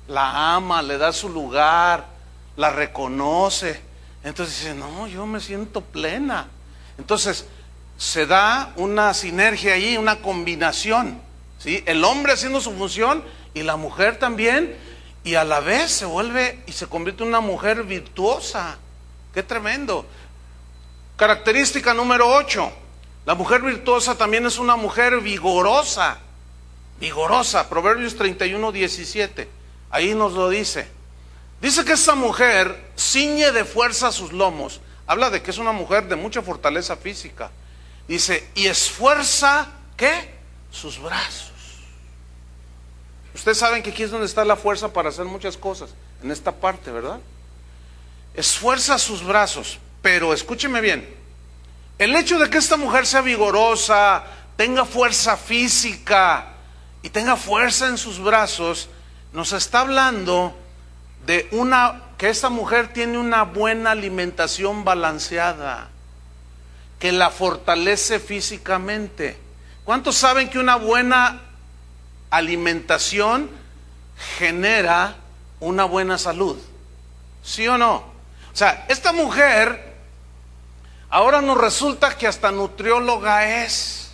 [0.08, 2.06] la ama, le da su lugar,
[2.56, 3.82] la reconoce.
[4.24, 6.47] Entonces dice, no, yo me siento plena.
[6.97, 7.45] Entonces
[7.97, 11.21] se da una sinergia ahí, una combinación,
[11.62, 11.84] ¿sí?
[11.86, 14.76] El hombre haciendo su función y la mujer también,
[15.24, 18.78] y a la vez se vuelve y se convierte en una mujer virtuosa.
[19.34, 20.06] Qué tremendo.
[21.15, 22.71] Característica número 8.
[23.26, 26.17] La mujer virtuosa también es una mujer vigorosa.
[27.00, 27.69] Vigorosa.
[27.69, 29.47] Proverbios 31, 17.
[29.91, 30.88] Ahí nos lo dice.
[31.62, 34.82] Dice que esta mujer ciñe de fuerza sus lomos.
[35.06, 37.52] Habla de que es una mujer de mucha fortaleza física.
[38.08, 40.34] Dice, y esfuerza, ¿qué?
[40.71, 41.50] Sus brazos.
[43.34, 45.91] Ustedes saben que aquí es donde está la fuerza para hacer muchas cosas.
[46.22, 47.20] En esta parte, ¿verdad?
[48.34, 49.80] Esfuerza sus brazos.
[50.02, 51.08] Pero escúcheme bien,
[52.00, 54.24] el hecho de que esta mujer sea vigorosa,
[54.58, 56.54] tenga fuerza física
[57.04, 58.89] y tenga fuerza en sus brazos,
[59.34, 60.58] nos está hablando
[61.26, 65.89] de una que esta mujer tiene una buena alimentación balanceada,
[67.00, 69.38] que la fortalece físicamente.
[69.84, 71.41] ¿Cuántos saben que una buena
[72.32, 73.52] alimentación
[74.38, 75.17] genera
[75.60, 76.58] una buena salud?
[77.44, 77.98] ¿Sí o no?
[78.52, 79.91] O sea, esta mujer
[81.12, 84.13] Ahora nos resulta que hasta nutrióloga es.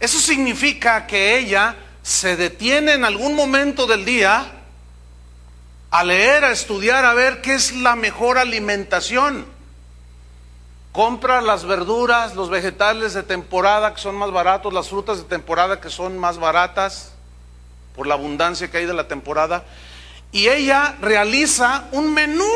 [0.00, 4.50] Eso significa que ella se detiene en algún momento del día
[5.90, 9.44] a leer, a estudiar, a ver qué es la mejor alimentación.
[10.90, 15.82] Compra las verduras, los vegetales de temporada que son más baratos, las frutas de temporada
[15.82, 17.11] que son más baratas
[17.94, 19.64] por la abundancia que hay de la temporada.
[20.30, 22.46] Y ella realiza un menú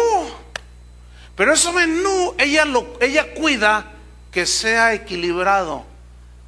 [1.36, 3.92] pero ese menú, ella, lo, ella cuida
[4.32, 5.84] que sea equilibrado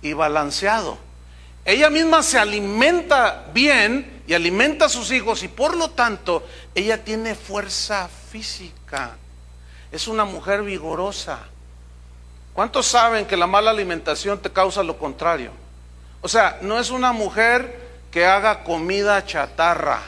[0.01, 0.97] y balanceado.
[1.67, 7.05] Ella misma se alimenta bien y alimenta a sus hijos y por lo tanto ella
[7.05, 9.17] tiene fuerza física.
[9.93, 11.41] Es una mujer vigorosa.
[12.55, 15.53] ¿Cuántos saben que la mala alimentación te causa lo contrario?
[16.23, 20.01] O sea, no es una mujer que haga comida chatarra.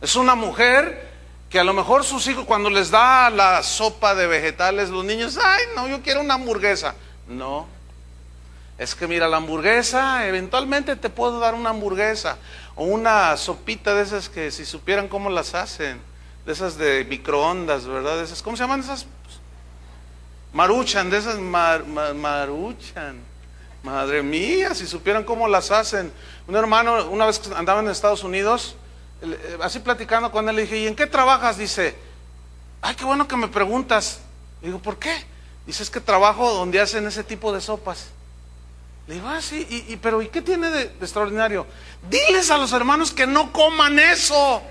[0.00, 1.08] Es una mujer
[1.50, 5.38] que a lo mejor sus hijos cuando les da la sopa de vegetales, los niños,
[5.42, 6.94] ay, no, yo quiero una hamburguesa.
[7.26, 7.66] No,
[8.78, 12.38] es que mira, la hamburguesa, eventualmente te puedo dar una hamburguesa
[12.76, 16.00] o una sopita de esas que si supieran cómo las hacen,
[16.46, 18.22] de esas de microondas, ¿verdad?
[18.22, 19.06] Esas, ¿Cómo se llaman esas?
[20.52, 23.16] Maruchan, de esas maruchan.
[23.82, 26.12] Madre mía, si supieran cómo las hacen.
[26.46, 28.76] Un hermano, una vez que andaba en Estados Unidos,
[29.22, 31.58] eh, así platicando con él, le dije, ¿y en qué trabajas?
[31.58, 31.94] Dice,
[32.82, 34.20] ay, qué bueno que me preguntas.
[34.62, 35.14] digo, ¿por qué?
[35.66, 38.08] Dice, es que trabajo donde hacen ese tipo de sopas.
[39.06, 41.66] Le digo, ah, sí, y, pero ¿y qué tiene de, extraordinario?
[42.10, 44.62] Diles a los hermanos que no coman eso.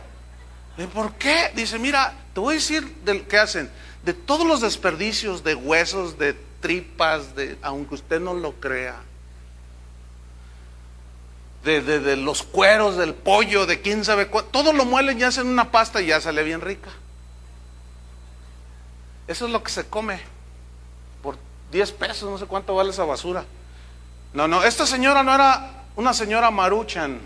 [0.76, 1.52] Le digo, ¿por qué?
[1.56, 3.72] Dice, mira, te voy a decir de qué hacen.
[4.04, 8.96] De todos los desperdicios de huesos, de tripas, de, aunque usted no lo crea.
[11.64, 14.46] De, de, los cueros del pollo, de quién sabe cuál.
[14.46, 16.90] Todo lo muelen y hacen una pasta y ya sale bien rica.
[19.28, 20.22] Eso es lo que se come.
[21.22, 21.38] Por
[21.72, 23.44] 10 pesos, no sé cuánto vale esa basura.
[24.34, 27.20] No, no, esta señora no era una señora maruchan.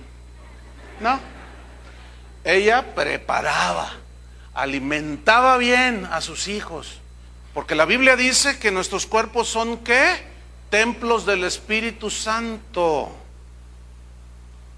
[1.00, 1.20] No.
[2.44, 3.92] Ella preparaba,
[4.54, 7.01] alimentaba bien a sus hijos.
[7.54, 10.24] Porque la Biblia dice que nuestros cuerpos son qué?
[10.70, 13.12] Templos del Espíritu Santo.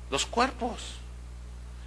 [0.09, 0.95] Los cuerpos.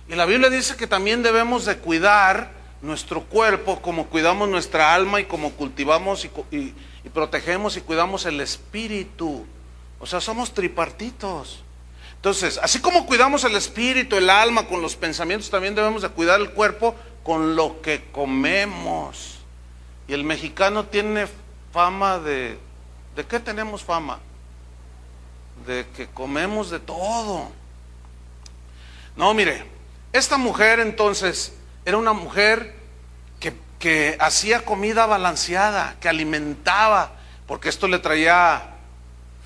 [0.09, 5.21] Y la Biblia dice que también debemos de cuidar nuestro cuerpo como cuidamos nuestra alma
[5.21, 6.31] y como cultivamos y,
[7.05, 9.45] y protegemos y cuidamos el espíritu.
[9.99, 11.63] O sea, somos tripartitos.
[12.15, 16.41] Entonces, así como cuidamos el espíritu, el alma con los pensamientos, también debemos de cuidar
[16.41, 19.36] el cuerpo con lo que comemos.
[20.09, 21.27] Y el mexicano tiene
[21.73, 22.59] fama de...
[23.15, 24.19] ¿De qué tenemos fama?
[25.67, 27.51] De que comemos de todo.
[29.17, 29.65] No, mire,
[30.13, 31.55] esta mujer entonces
[31.85, 32.77] era una mujer
[33.41, 37.13] que, que hacía comida balanceada, que alimentaba,
[37.47, 38.75] porque esto le traía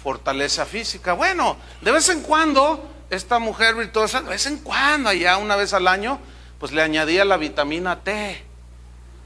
[0.02, 1.12] fortaleza física.
[1.12, 5.74] Bueno, de vez en cuando, esta mujer virtuosa, de vez en cuando, allá una vez
[5.74, 6.18] al año,
[6.58, 8.44] pues le añadía la vitamina T,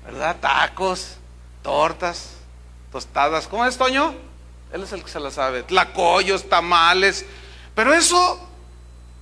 [0.04, 0.36] ¿verdad?
[0.40, 1.18] Tacos,
[1.64, 2.34] tortas,
[2.92, 3.48] tostadas.
[3.48, 4.14] ¿Cómo es, Toño?
[4.72, 5.64] Él es el que se la sabe.
[5.64, 7.24] Tlacoyos, tamales.
[7.74, 8.38] Pero eso,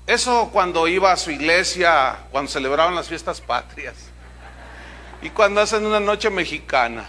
[0.07, 3.95] eso cuando iba a su iglesia, cuando celebraban las fiestas patrias.
[5.23, 7.09] Y cuando hacen una noche mexicana.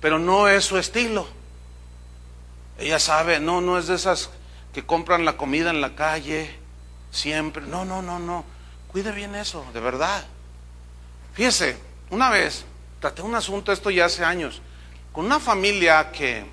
[0.00, 1.28] Pero no es su estilo.
[2.78, 4.30] Ella sabe, no, no es de esas
[4.74, 6.58] que compran la comida en la calle
[7.12, 7.62] siempre.
[7.64, 8.44] No, no, no, no.
[8.88, 10.24] Cuide bien eso, de verdad.
[11.34, 11.78] Fíjese,
[12.10, 12.64] una vez
[13.06, 14.60] traté un asunto, esto ya hace años,
[15.12, 16.44] con una familia que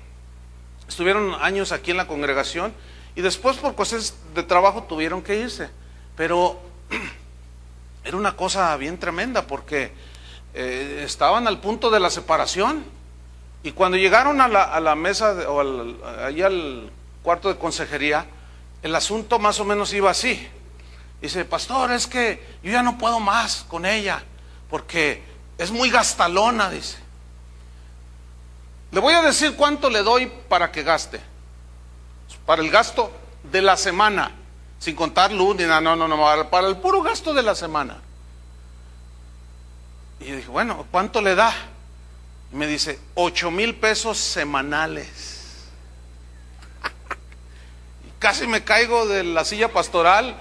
[0.86, 2.72] estuvieron años aquí en la congregación
[3.16, 5.68] y después por cosas de trabajo tuvieron que irse.
[6.16, 6.60] Pero
[8.04, 9.90] era una cosa bien tremenda porque
[10.54, 12.84] eh, estaban al punto de la separación.
[13.64, 15.96] Y cuando llegaron a la, mesa, o al,
[16.40, 16.90] al
[17.24, 18.26] cuarto de consejería,
[18.80, 20.48] el asunto más o menos iba así.
[21.20, 24.22] Dice, pastor, es que yo ya no puedo más con ella,
[24.70, 26.98] porque es muy gastalona, dice.
[28.90, 31.20] Le voy a decir cuánto le doy para que gaste.
[32.46, 34.32] Para el gasto de la semana,
[34.78, 38.00] sin contar luz ni nada, no, no, no, para el puro gasto de la semana.
[40.20, 41.52] Y dije, bueno, ¿cuánto le da?
[42.54, 45.64] me dice, ocho mil pesos semanales.
[48.06, 50.36] y casi me caigo de la silla pastoral.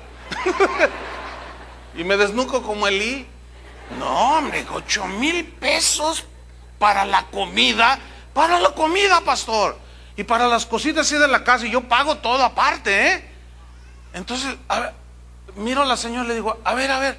[1.97, 3.27] y me desnuco como Elí.
[3.97, 6.25] No, hombre, ocho mil pesos
[6.79, 7.99] para la comida.
[8.33, 9.77] Para la comida, pastor.
[10.15, 11.65] Y para las cositas así de la casa.
[11.65, 13.29] Y yo pago todo aparte, ¿eh?
[14.13, 14.55] Entonces,
[15.55, 17.17] miro a la señora y le digo, a ver, a ver,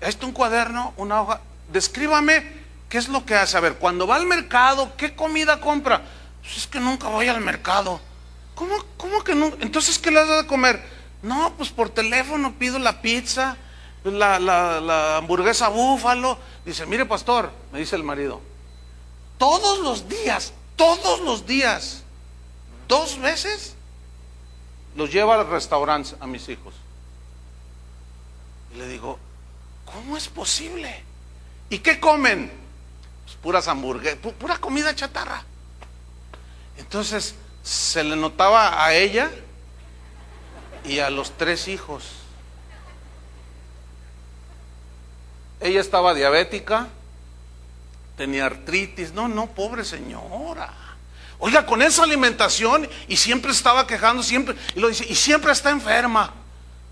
[0.00, 1.40] esto un cuaderno, una hoja.
[1.68, 3.56] Descríbame ¿Qué es lo que hace?
[3.56, 6.02] A ver, cuando va al mercado, ¿qué comida compra?
[6.40, 8.00] Pues es que nunca voy al mercado.
[8.54, 9.52] ¿Cómo, cómo que no?
[9.60, 10.80] Entonces, ¿qué le has de comer?
[11.22, 13.56] No, pues por teléfono pido la pizza,
[14.12, 16.38] la, la hamburguesa búfalo.
[16.64, 18.40] Dice, mire pastor, me dice el marido,
[19.38, 22.02] todos los días, todos los días,
[22.88, 23.74] dos veces,
[24.96, 26.74] los lleva al restaurante a mis hijos.
[28.74, 29.18] Y le digo,
[29.84, 31.04] ¿cómo es posible?
[31.70, 32.66] ¿Y qué comen?
[33.46, 35.44] puras hamburguesas, pura comida chatarra.
[36.78, 39.30] Entonces se le notaba a ella
[40.84, 42.04] y a los tres hijos.
[45.60, 46.88] Ella estaba diabética,
[48.16, 49.12] tenía artritis.
[49.12, 50.72] No, no, pobre señora.
[51.38, 55.70] Oiga, con esa alimentación y siempre estaba quejando, siempre, y lo dice, y siempre está
[55.70, 56.32] enferma.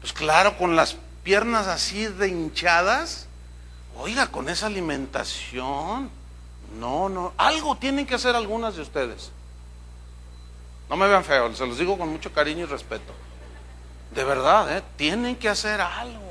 [0.01, 3.27] Pues claro, con las piernas así de hinchadas.
[3.97, 6.11] Oiga, con esa alimentación.
[6.79, 9.31] No, no, algo tienen que hacer algunas de ustedes.
[10.91, 13.13] No me vean feo, se los digo con mucho cariño y respeto.
[14.15, 14.83] De verdad, ¿eh?
[14.97, 16.24] tienen que hacer algo.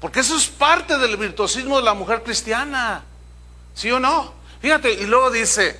[0.00, 3.04] Porque eso es parte del virtuosismo de la mujer cristiana.
[3.74, 4.32] ¿Sí o no?
[4.60, 5.78] Fíjate, y luego dice,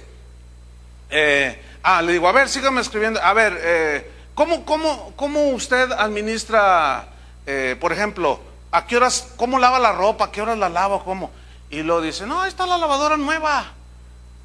[1.11, 3.21] eh, ah, le digo, a ver, sígame escribiendo.
[3.23, 7.09] A ver, eh, ¿cómo, cómo, cómo, usted administra,
[7.47, 8.41] eh, por ejemplo,
[8.71, 11.31] a qué horas, cómo lava la ropa, a qué horas la lava, cómo?
[11.71, 13.73] Y lo dice, no, ahí está la lavadora nueva.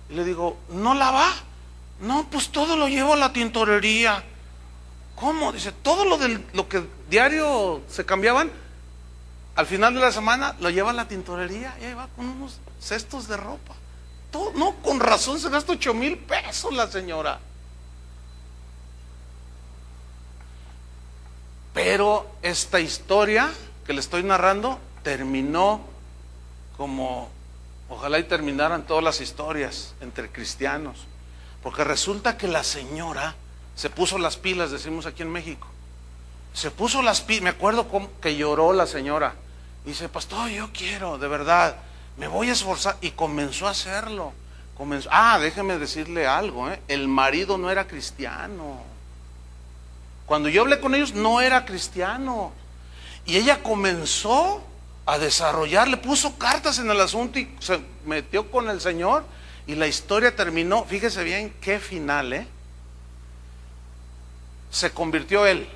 [0.09, 1.31] Y le digo, ¿no lava?
[1.99, 4.23] No, pues todo lo llevo a la tintorería.
[5.15, 5.51] ¿Cómo?
[5.51, 8.51] Dice, todo lo, del, lo que diario se cambiaban,
[9.55, 12.59] al final de la semana lo lleva a la tintorería y ahí va con unos
[12.79, 13.75] cestos de ropa.
[14.55, 17.39] No, con razón se gasta ocho mil pesos la señora.
[21.73, 23.51] Pero esta historia
[23.85, 25.81] que le estoy narrando terminó
[26.77, 27.29] como
[27.89, 31.05] ojalá y terminaran todas las historias entre cristianos.
[31.61, 33.35] Porque resulta que la señora
[33.75, 35.67] se puso las pilas, decimos aquí en México.
[36.53, 37.87] Se puso las pilas, me acuerdo
[38.21, 39.35] que lloró la señora.
[39.85, 41.75] Dice, pastor, yo quiero, de verdad,
[42.17, 42.97] me voy a esforzar.
[43.01, 44.33] Y comenzó a hacerlo.
[44.75, 46.81] Comenzó, ah, déjeme decirle algo, ¿eh?
[46.87, 48.81] el marido no era cristiano.
[50.25, 52.51] Cuando yo hablé con ellos, no era cristiano.
[53.25, 54.63] Y ella comenzó
[55.05, 59.25] a desarrollar, le puso cartas en el asunto y se metió con el Señor.
[59.67, 62.47] Y la historia terminó, fíjese bien qué final, ¿eh?
[64.71, 65.69] Se convirtió él.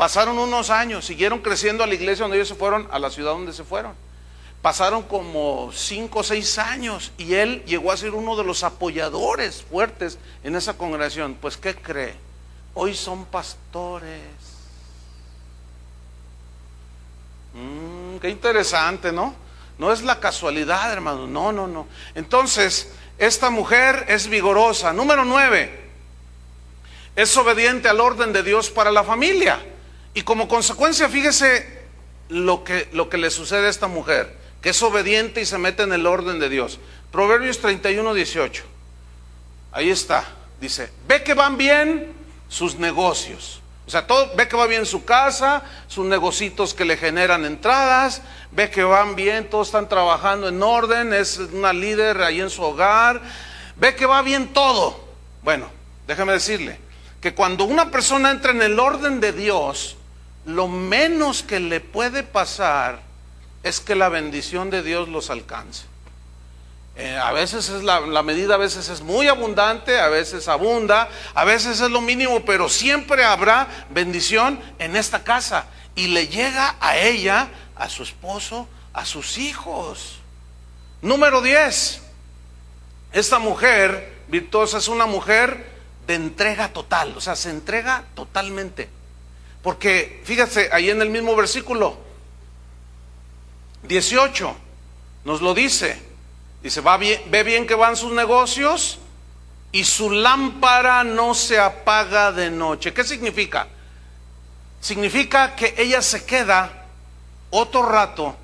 [0.00, 3.32] Pasaron unos años, siguieron creciendo a la iglesia donde ellos se fueron, a la ciudad
[3.32, 3.92] donde se fueron.
[4.62, 9.62] Pasaron como cinco o seis años y él llegó a ser uno de los apoyadores
[9.62, 11.34] fuertes en esa congregación.
[11.34, 12.14] Pues, ¿qué cree?
[12.72, 14.22] Hoy son pastores.
[17.52, 19.34] Mm, qué interesante, ¿no?
[19.76, 21.26] No es la casualidad, hermano.
[21.26, 21.86] No, no, no.
[22.14, 24.94] Entonces, esta mujer es vigorosa.
[24.94, 25.90] Número nueve,
[27.16, 29.62] es obediente al orden de Dios para la familia.
[30.14, 31.80] Y como consecuencia, fíjese
[32.28, 35.82] lo que, lo que le sucede a esta mujer que es obediente y se mete
[35.82, 36.78] en el orden de Dios.
[37.10, 38.64] Proverbios 31, 18.
[39.72, 40.24] Ahí está.
[40.60, 42.12] Dice, ve que van bien
[42.48, 43.62] sus negocios.
[43.86, 48.22] O sea, todo, ve que va bien su casa, sus negocios que le generan entradas,
[48.52, 52.62] ve que van bien, todos están trabajando en orden, es una líder ahí en su
[52.62, 53.20] hogar,
[53.76, 55.08] ve que va bien todo.
[55.42, 55.68] Bueno,
[56.06, 56.78] déjame decirle
[57.20, 59.96] que cuando una persona entra en el orden de Dios,
[60.44, 63.00] lo menos que le puede pasar
[63.62, 65.84] es que la bendición de Dios los alcance.
[66.96, 71.08] Eh, a veces es la, la, medida, a veces es muy abundante, a veces abunda,
[71.34, 75.66] a veces es lo mínimo, pero siempre habrá bendición en esta casa.
[75.94, 80.18] Y le llega a ella, a su esposo, a sus hijos.
[81.02, 82.02] Número 10.
[83.12, 85.70] Esta mujer virtuosa es una mujer
[86.06, 88.88] de entrega total, o sea, se entrega totalmente.
[89.62, 91.98] Porque fíjate, ahí en el mismo versículo,
[93.82, 94.56] 18
[95.24, 96.00] nos lo dice.
[96.62, 98.98] Dice, va bien, ve bien que van sus negocios
[99.72, 102.92] y su lámpara no se apaga de noche.
[102.92, 103.68] ¿Qué significa?
[104.80, 106.86] Significa que ella se queda
[107.50, 108.36] otro rato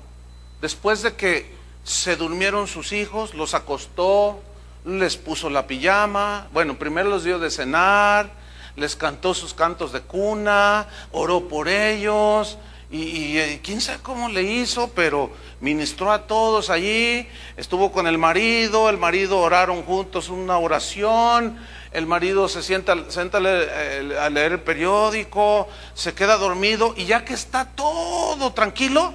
[0.61, 4.41] después de que se durmieron sus hijos, los acostó,
[4.85, 8.29] les puso la pijama, bueno, primero los dio de cenar,
[8.77, 12.57] les cantó sus cantos de cuna, oró por ellos,
[12.89, 18.19] y, eh, quién sabe cómo le hizo, pero ministró a todos allí, estuvo con el
[18.19, 21.57] marido, el marido oraron juntos una oración,
[21.91, 27.25] el marido se sienta, a, leer, a leer el periódico, se queda dormido y ya
[27.25, 29.11] que está todo tranquilo,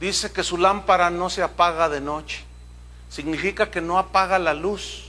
[0.00, 2.44] dice que su lámpara no se apaga de noche.
[3.08, 5.04] Significa que no apaga la luz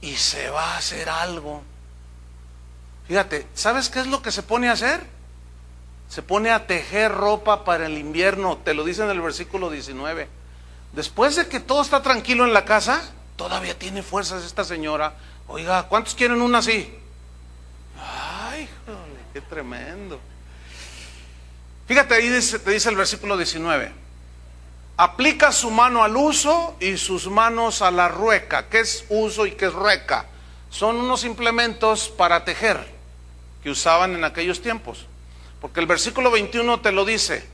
[0.00, 1.62] y se va a hacer algo.
[3.08, 5.18] Fíjate, ¿sabes qué es lo que se pone a hacer?
[6.08, 10.26] se pone a tejer ropa para el invierno, te lo dice en el versículo 19.
[10.92, 13.02] Después de que todo está tranquilo en la casa,
[13.36, 15.14] todavía tiene fuerzas esta señora.
[15.46, 16.92] Oiga, ¿cuántos quieren una así?
[18.00, 18.68] Ay,
[19.34, 20.18] qué tremendo.
[21.86, 22.28] Fíjate, ahí
[22.64, 23.92] te dice el versículo 19.
[24.96, 28.68] Aplica su mano al uso y sus manos a la rueca.
[28.68, 30.26] ¿Qué es uso y qué es rueca?
[30.70, 32.97] Son unos implementos para tejer
[33.62, 35.06] que usaban en aquellos tiempos.
[35.60, 37.46] Porque el versículo 21 te lo dice.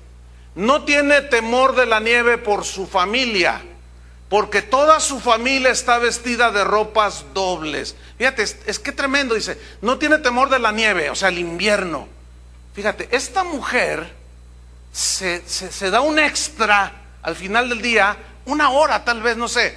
[0.54, 3.62] No tiene temor de la nieve por su familia,
[4.28, 7.96] porque toda su familia está vestida de ropas dobles.
[8.18, 12.06] Fíjate, es, que tremendo, dice, no tiene temor de la nieve, o sea, el invierno.
[12.74, 14.12] Fíjate, esta mujer
[14.92, 16.92] se, se da un extra
[17.22, 19.76] al final del día, una hora tal vez, no sé,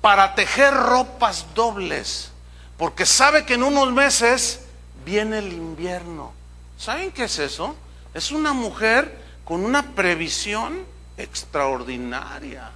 [0.00, 2.30] para tejer ropas dobles,
[2.76, 4.60] porque sabe que en unos meses
[5.04, 6.32] viene el invierno.
[6.78, 7.76] ¿Saben qué es eso?
[8.12, 10.84] Es una mujer con una previsión
[11.16, 12.70] extraordinaria.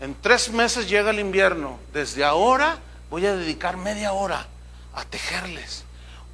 [0.00, 1.78] En tres meses llega el invierno.
[1.92, 2.78] Desde ahora
[3.10, 4.46] voy a dedicar media hora
[4.94, 5.84] a tejerles.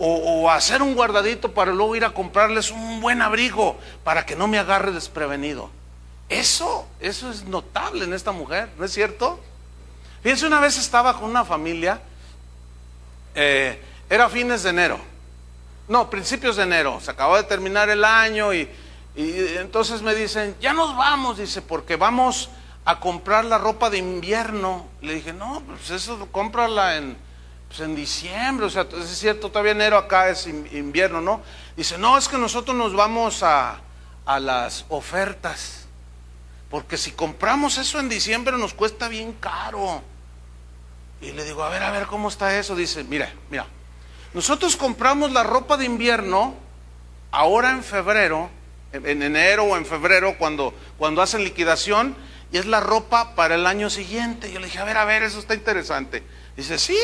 [0.00, 4.36] O, a hacer un guardadito para luego ir a comprarles un buen abrigo para que
[4.36, 5.70] no me agarre desprevenido.
[6.28, 9.40] Eso, eso es notable en esta mujer, ¿no es cierto?
[10.22, 12.00] Fíjense, una vez estaba con una familia
[13.40, 13.80] eh,
[14.10, 14.98] era fines de enero.
[15.86, 16.98] No, principios de enero.
[17.00, 18.68] Se acababa de terminar el año y,
[19.14, 22.50] y entonces me dicen, ya nos vamos, dice, porque vamos
[22.84, 24.88] a comprar la ropa de invierno.
[25.02, 27.16] Le dije, no, pues eso cómprala en,
[27.68, 31.40] pues en diciembre, o sea, es cierto, todavía enero acá es invierno, ¿no?
[31.76, 33.78] Dice, no, es que nosotros nos vamos a,
[34.26, 35.86] a las ofertas,
[36.70, 40.02] porque si compramos eso en diciembre nos cuesta bien caro.
[41.20, 42.76] Y le digo, a ver, a ver, ¿cómo está eso?
[42.76, 43.66] Dice, mira, mira,
[44.34, 46.54] nosotros compramos la ropa de invierno
[47.30, 48.50] ahora en febrero,
[48.92, 52.16] en enero o en febrero, cuando, cuando hacen liquidación,
[52.52, 54.50] y es la ropa para el año siguiente.
[54.52, 56.22] Yo le dije, a ver, a ver, eso está interesante.
[56.56, 56.96] Dice, sí.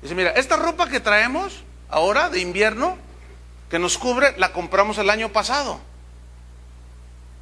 [0.00, 2.96] Dice, mira, esta ropa que traemos ahora de invierno,
[3.70, 5.78] que nos cubre, la compramos el año pasado.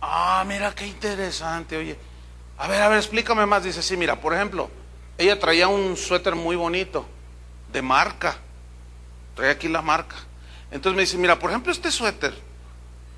[0.03, 1.97] Ah, mira, qué interesante, oye.
[2.59, 3.65] A ver, a ver, explícame más.
[3.65, 4.71] Dice, sí, mira, por ejemplo,
[5.21, 7.07] ella traía un suéter muy bonito,
[7.71, 8.39] de marca.
[9.35, 10.17] Traía aquí la marca.
[10.71, 12.35] Entonces me dice, mira, por ejemplo, este suéter,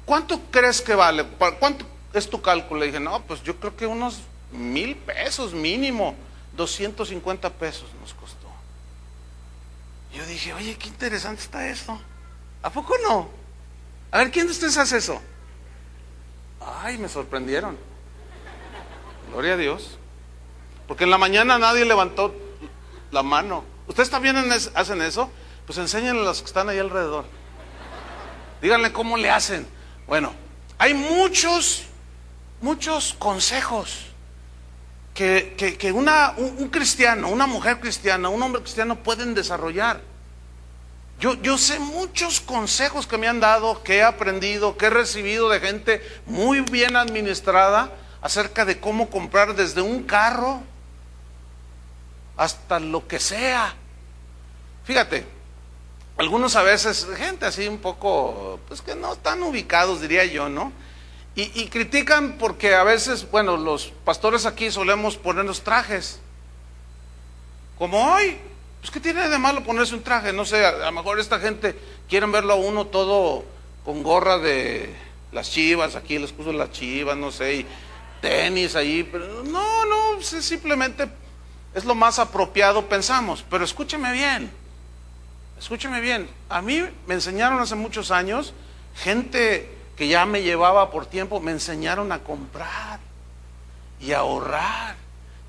[0.05, 1.25] ¿cuánto crees que vale?
[1.61, 2.81] ¿Cuánto es tu cálculo?
[2.81, 4.19] Le dije, no, pues yo creo que unos
[4.51, 6.17] mil pesos mínimo,
[6.57, 8.49] 250 pesos nos costó.
[10.13, 12.01] Yo dije, oye, qué interesante está esto.
[12.65, 13.31] ¿A poco no?
[14.11, 15.23] A ver, ¿quién de ustedes hace eso?
[16.61, 17.79] Ay, me sorprendieron.
[19.31, 19.99] Gloria a Dios.
[20.93, 22.35] Porque en la mañana nadie levantó
[23.13, 23.65] la mano.
[23.87, 24.37] ¿Ustedes también
[24.75, 25.31] hacen eso?
[25.65, 27.25] Pues enséñenle a los que están ahí alrededor.
[28.61, 29.67] Díganle cómo le hacen.
[30.07, 30.35] Bueno,
[30.77, 31.85] hay muchos,
[32.61, 34.09] muchos consejos
[35.15, 40.03] que, que, una, un, cristiano, una mujer cristiana, un hombre cristiano pueden desarrollar.
[41.19, 45.49] Yo, yo sé muchos consejos que me han dado, que he aprendido, que he recibido
[45.49, 47.91] de gente muy bien administrada
[48.21, 50.65] acerca de cómo comprar desde un carro
[52.37, 53.75] hasta lo que sea.
[54.85, 55.25] Fíjate,
[56.17, 60.73] algunos a veces, gente así un poco, pues que no están ubicados, diría yo, ¿no?
[61.35, 66.21] Y, critican porque a veces, bueno, los pastores aquí solemos ponernos trajes.
[67.79, 68.37] Como hoy,
[68.81, 70.35] pues ¿qué tiene de malo ponerse un traje?
[70.35, 71.75] No sé, a, lo mejor esta gente
[72.07, 73.47] quieren verlo a uno todo
[73.83, 74.95] con gorra de
[75.33, 77.67] las chivas, aquí les puso las chivas, no sé, y
[78.21, 81.09] tenis ahí, pero no, no, simplemente
[81.75, 83.45] es lo más apropiado, pensamos.
[83.49, 84.51] Pero escúcheme bien,
[85.59, 88.55] escúcheme bien, a mí me enseñaron hace muchos años
[88.95, 93.01] gente que ya me llevaba por tiempo, me enseñaron a comprar
[94.01, 94.97] y a ahorrar.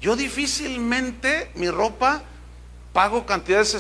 [0.02, 2.24] Yo difícilmente mi ropa
[2.94, 3.74] pago cantidades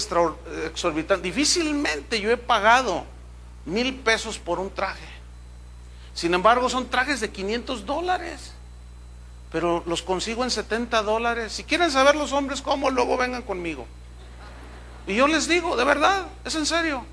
[0.66, 1.24] exorbitantes.
[1.24, 3.06] Difícilmente yo he pagado
[3.66, 5.08] mil pesos por un traje.
[6.14, 8.53] Sin embargo, son trajes de 500 dólares.
[9.54, 11.54] Pero los consigo en 70 dólares.
[11.54, 13.86] Si quieren saber los hombres cómo, luego vengan conmigo.
[15.06, 17.06] Y yo les digo, de verdad, es en serio.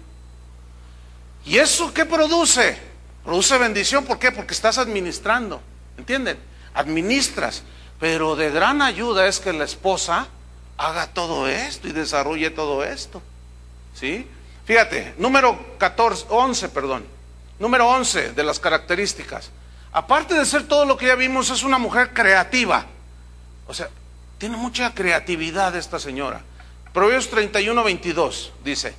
[1.44, 2.78] ¿Y eso qué produce?
[3.24, 4.32] Produce bendición, ¿por qué?
[4.32, 5.60] Porque estás administrando,
[5.98, 6.38] ¿entienden?
[6.72, 7.62] Administras,
[7.98, 10.26] pero de gran ayuda es que la esposa
[10.78, 13.20] haga todo esto y desarrolle todo esto.
[13.94, 14.26] ¿Sí?
[14.64, 17.04] Fíjate, número 14, 11, perdón.
[17.58, 19.50] Número 11 de las características.
[19.92, 22.86] Aparte de ser todo lo que ya vimos, es una mujer creativa.
[23.66, 23.88] O sea,
[24.38, 26.42] tiene mucha creatividad esta señora.
[26.92, 28.94] Proverbios 31, 22 dice,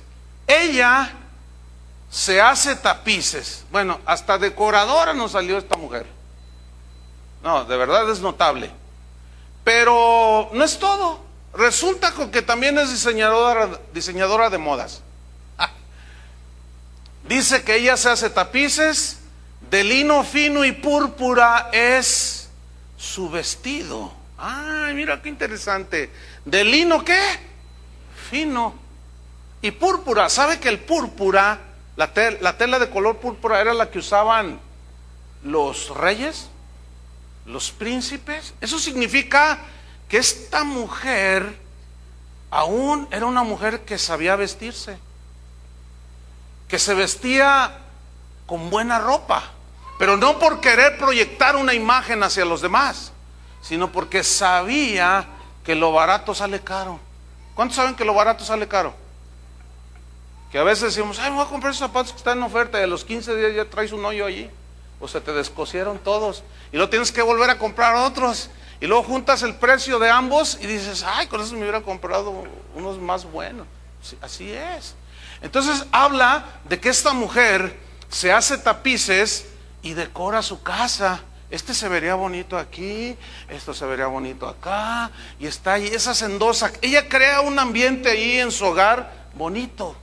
[0.46, 1.12] ella
[2.10, 3.64] se hace tapices.
[3.70, 6.06] Bueno, hasta decoradora nos salió esta mujer.
[7.42, 8.70] No, de verdad es notable.
[9.64, 11.20] Pero no es todo.
[11.54, 15.02] Resulta que también es diseñadora, diseñadora de modas.
[17.28, 19.18] Dice que ella se hace tapices,
[19.72, 22.50] de lino fino y púrpura es
[22.98, 24.12] su vestido.
[24.36, 26.10] Ay, mira qué interesante.
[26.44, 27.20] ¿De lino qué?
[28.30, 28.74] Fino.
[29.62, 30.28] Y púrpura.
[30.28, 31.58] ¿Sabe que el púrpura
[31.96, 34.60] la, tela de color púrpura era la que usaban
[35.42, 36.48] los reyes,
[37.46, 38.52] los príncipes.
[38.60, 39.58] Eso significa
[40.06, 41.58] que esta mujer
[42.50, 44.98] aún era una mujer que sabía vestirse,
[46.68, 47.78] que se vestía
[48.44, 49.50] con buena ropa,
[50.02, 53.12] pero no por querer proyectar una imagen hacia los demás,
[53.60, 55.28] sino porque sabía
[55.62, 56.98] que lo barato sale caro.
[57.54, 58.96] ¿Cuántos saben que lo barato sale caro?
[60.50, 62.80] Que a veces decimos, ay, me voy a comprar esos zapatos que están en oferta
[62.80, 64.50] y a los 15 días ya traes un hoyo allí.
[64.98, 66.42] O se te descosieron todos.
[66.72, 68.50] Y luego tienes que volver a comprar otros.
[68.80, 72.42] Y luego juntas el precio de ambos y dices, ay, con eso me hubiera comprado
[72.74, 73.68] unos más buenos.
[74.20, 74.96] así es.
[75.42, 77.78] Entonces habla de que esta mujer
[78.08, 79.51] se hace tapices
[79.82, 81.20] y decora su casa.
[81.50, 83.16] Este se vería bonito aquí,
[83.48, 86.72] esto se vería bonito acá, y está ahí, esa sendosa.
[86.80, 89.94] Ella crea un ambiente ahí en su hogar bonito.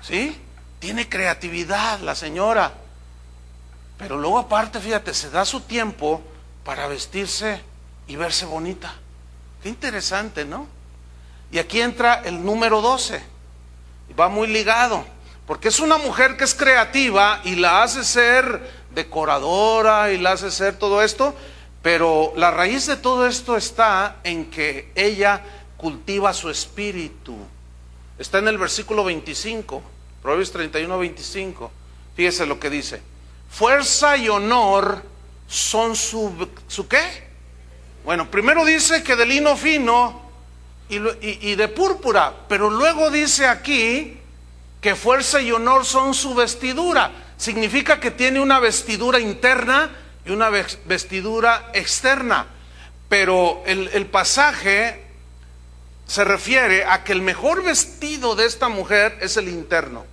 [0.00, 0.40] ¿Sí?
[0.78, 2.72] Tiene creatividad la señora.
[3.98, 6.22] Pero luego aparte, fíjate, se da su tiempo
[6.64, 7.60] para vestirse
[8.06, 8.94] y verse bonita.
[9.62, 10.66] Qué interesante, ¿no?
[11.52, 13.22] Y aquí entra el número 12.
[14.18, 15.04] Va muy ligado.
[15.46, 20.50] Porque es una mujer que es creativa y la hace ser decoradora y la hace
[20.50, 21.34] ser todo esto.
[21.82, 25.42] Pero la raíz de todo esto está en que ella
[25.76, 27.36] cultiva su espíritu.
[28.18, 29.82] Está en el versículo 25,
[30.22, 31.72] Proverbios 31, 25.
[32.14, 33.02] Fíjese lo que dice.
[33.50, 35.02] Fuerza y honor
[35.48, 37.32] son su, ¿su qué?
[38.04, 40.22] Bueno, primero dice que de lino fino
[40.88, 40.98] y,
[41.50, 44.21] y de púrpura, pero luego dice aquí
[44.82, 47.12] que fuerza y honor son su vestidura.
[47.38, 49.90] Significa que tiene una vestidura interna
[50.26, 52.48] y una vestidura externa.
[53.08, 55.04] Pero el, el pasaje
[56.08, 60.04] se refiere a que el mejor vestido de esta mujer es el interno.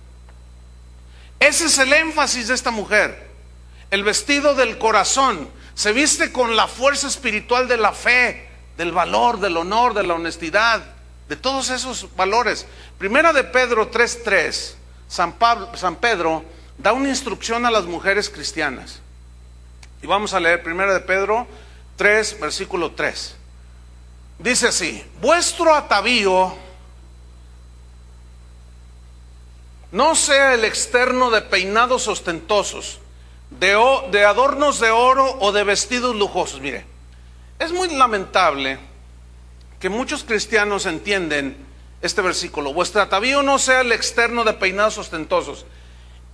[1.40, 3.28] Ese es el énfasis de esta mujer.
[3.90, 5.50] El vestido del corazón.
[5.74, 10.14] Se viste con la fuerza espiritual de la fe, del valor, del honor, de la
[10.14, 10.99] honestidad,
[11.30, 12.66] de todos esos valores.
[12.98, 14.74] Primera de Pedro 3.3,
[15.06, 15.36] San,
[15.76, 16.44] San Pedro
[16.76, 18.98] da una instrucción a las mujeres cristianas.
[20.02, 21.46] Y vamos a leer Primera de Pedro
[21.94, 23.36] 3, versículo 3.
[24.40, 26.52] Dice así, vuestro atavío
[29.92, 32.98] no sea el externo de peinados ostentosos,
[33.50, 33.78] de,
[34.10, 36.60] de, adornos de oro o de vestidos lujosos.
[36.60, 36.84] Mire,
[37.60, 38.89] es muy lamentable
[39.80, 41.56] que muchos cristianos entienden
[42.02, 42.72] este versículo.
[42.72, 45.64] Vuestro atavío no sea el externo de peinados ostentosos.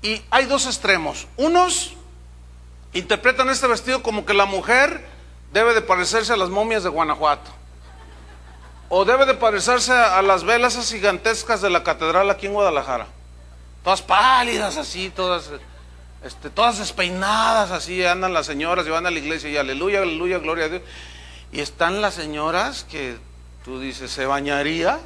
[0.02, 1.26] Y hay dos extremos.
[1.36, 1.94] Unos
[2.92, 5.06] interpretan este vestido como que la mujer
[5.52, 7.50] debe de parecerse a las momias de Guanajuato.
[8.88, 13.06] O debe de parecerse a las velas gigantescas de la catedral aquí en Guadalajara.
[13.82, 15.50] Todas pálidas así, todas,
[16.24, 20.38] este, todas despeinadas así, andan las señoras y van a la iglesia y aleluya, aleluya,
[20.38, 20.82] gloria a Dios.
[21.52, 23.18] Y están las señoras que
[23.66, 25.00] tú dices, ¿se bañaría?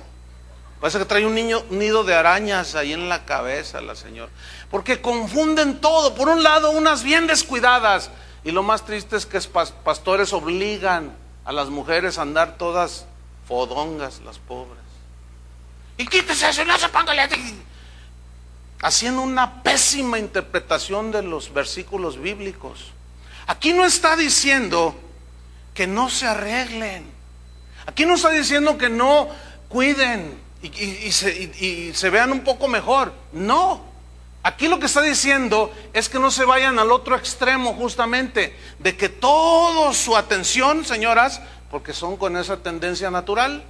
[0.82, 4.30] Parece que trae un niño, nido de arañas ahí en la cabeza la señora.
[4.70, 6.14] Porque confunden todo.
[6.14, 8.10] Por un lado, unas bien descuidadas.
[8.44, 13.06] Y lo más triste es que pastores obligan a las mujeres a andar todas
[13.48, 14.84] fodongas, las pobres.
[15.96, 17.30] Y quítese eso, no se póngale.
[18.82, 22.92] Haciendo una pésima interpretación de los versículos bíblicos.
[23.46, 24.94] Aquí no está diciendo
[25.72, 27.19] que no se arreglen.
[27.86, 29.28] Aquí no está diciendo que no
[29.68, 33.12] cuiden y, se, vean un poco mejor.
[33.32, 33.88] No.
[34.42, 38.96] Aquí lo que está diciendo es que no se vayan al otro extremo justamente, de
[38.96, 43.64] que toda su atención, señoras, porque son con esa tendencia natural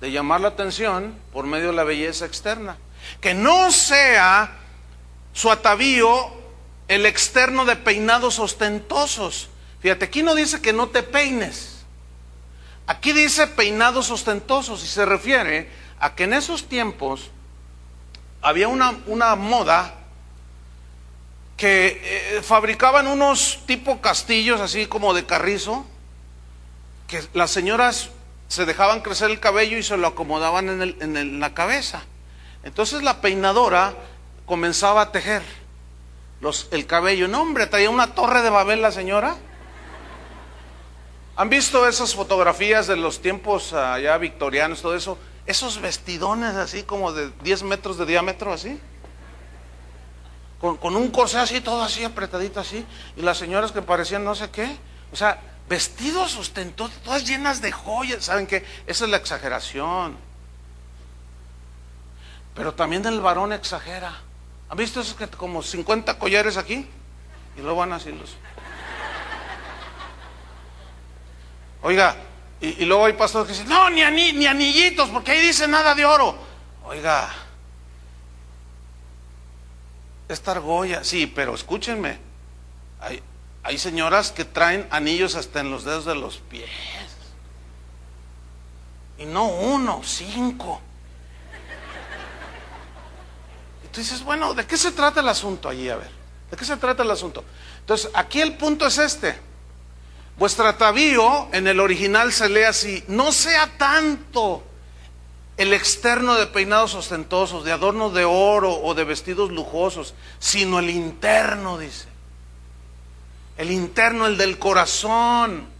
[0.00, 2.76] de llamar la atención por medio de la belleza externa,
[3.20, 4.58] que no sea
[5.32, 6.30] su atavío
[6.88, 9.48] el externo de peinados ostentosos.
[9.80, 11.71] Fíjate, aquí no dice que no te peines.
[12.92, 17.30] Aquí dice peinados ostentosos y se refiere a que en esos tiempos
[18.42, 19.94] había una, una moda
[21.56, 22.02] que
[22.36, 25.86] eh, fabricaban unos tipo castillos así como de carrizo,
[27.08, 28.10] que las señoras
[28.48, 32.02] se dejaban crecer el cabello y se lo acomodaban en, el, en la cabeza.
[32.62, 33.94] Entonces la peinadora
[34.44, 35.40] comenzaba a tejer
[36.42, 37.26] los, el cabello.
[37.26, 39.38] No, hombre, traía una torre de Babel la señora.
[41.36, 45.18] ¿Han visto esas fotografías de los tiempos allá victorianos, todo eso?
[45.46, 48.80] esos vestidones así como de 10 metros de diámetro así.
[50.60, 52.86] Con, con, un corsé así, todo así apretadito así.
[53.16, 54.76] Y las señoras que parecían no sé qué.
[55.12, 58.24] O sea, vestidos ostentosos, todas llenas de joyas.
[58.24, 58.64] ¿Saben qué?
[58.86, 60.16] Esa es la exageración.
[62.54, 64.20] Pero también el varón exagera.
[64.68, 66.86] ¿Han visto esos que como 50 collares aquí?
[67.56, 68.36] Y luego van así los...
[71.82, 72.16] Oiga,
[72.60, 76.04] y, luego hay pastores que dicen, no, ni, ni anillitos, porque ahí dice nada de
[76.04, 76.36] oro.
[76.84, 77.28] Oiga,
[80.28, 82.18] esta argolla, sí, pero escúchenme,
[83.64, 86.70] hay señoras que traen anillos hasta en los dedos de los pies.
[89.18, 90.80] Y no uno, cinco.
[93.84, 95.88] Y tú dices, bueno, ¿de qué se trata el asunto allí?
[95.88, 96.10] A ver,
[96.50, 97.44] ¿de qué se trata el asunto?
[97.80, 99.38] Entonces, aquí el punto es este.
[100.38, 104.62] Vuestro atavío en el original se lee así, no sea tanto
[105.56, 110.90] el externo de peinados ostentosos, de adornos de oro o de vestidos lujosos, sino el
[110.90, 112.06] interno, dice.
[113.56, 115.70] El interno, el del corazón.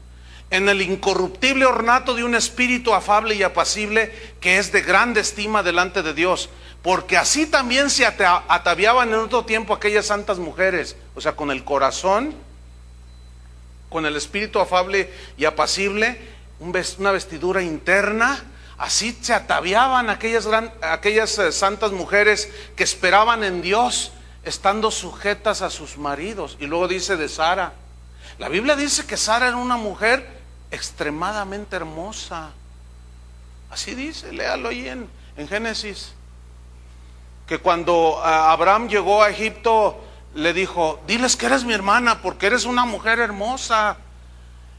[0.51, 5.63] en el incorruptible ornato de un espíritu afable y apacible que es de grande estima
[5.63, 6.51] delante de Dios.
[6.83, 11.65] Porque así también se ataviaban en otro tiempo aquellas santas mujeres, o sea, con el
[11.65, 12.35] corazón,
[13.93, 16.18] con el espíritu afable y apacible,
[16.99, 18.43] una vestidura interna,
[18.78, 24.12] así se ataviaban aquellas, eh, santas mujeres que esperaban en Dios,
[24.45, 26.57] estando sujetas a sus maridos.
[26.59, 27.74] Y luego dice de Sara,
[28.38, 30.26] la Biblia dice que Sara era una mujer
[30.70, 32.51] extremadamente hermosa.
[33.70, 36.14] Así dice, léalo ahí en, en Génesis.
[37.47, 40.03] Que cuando ah, Abraham llegó a Egipto,
[40.35, 43.97] le dijo, diles que eres mi hermana porque eres una mujer hermosa.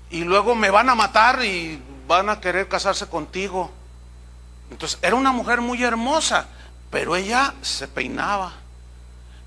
[0.10, 3.72] Y luego me van a matar y van a querer casarse contigo.
[4.70, 6.47] Entonces, era una mujer muy hermosa,
[6.89, 8.54] pero ella se peinaba.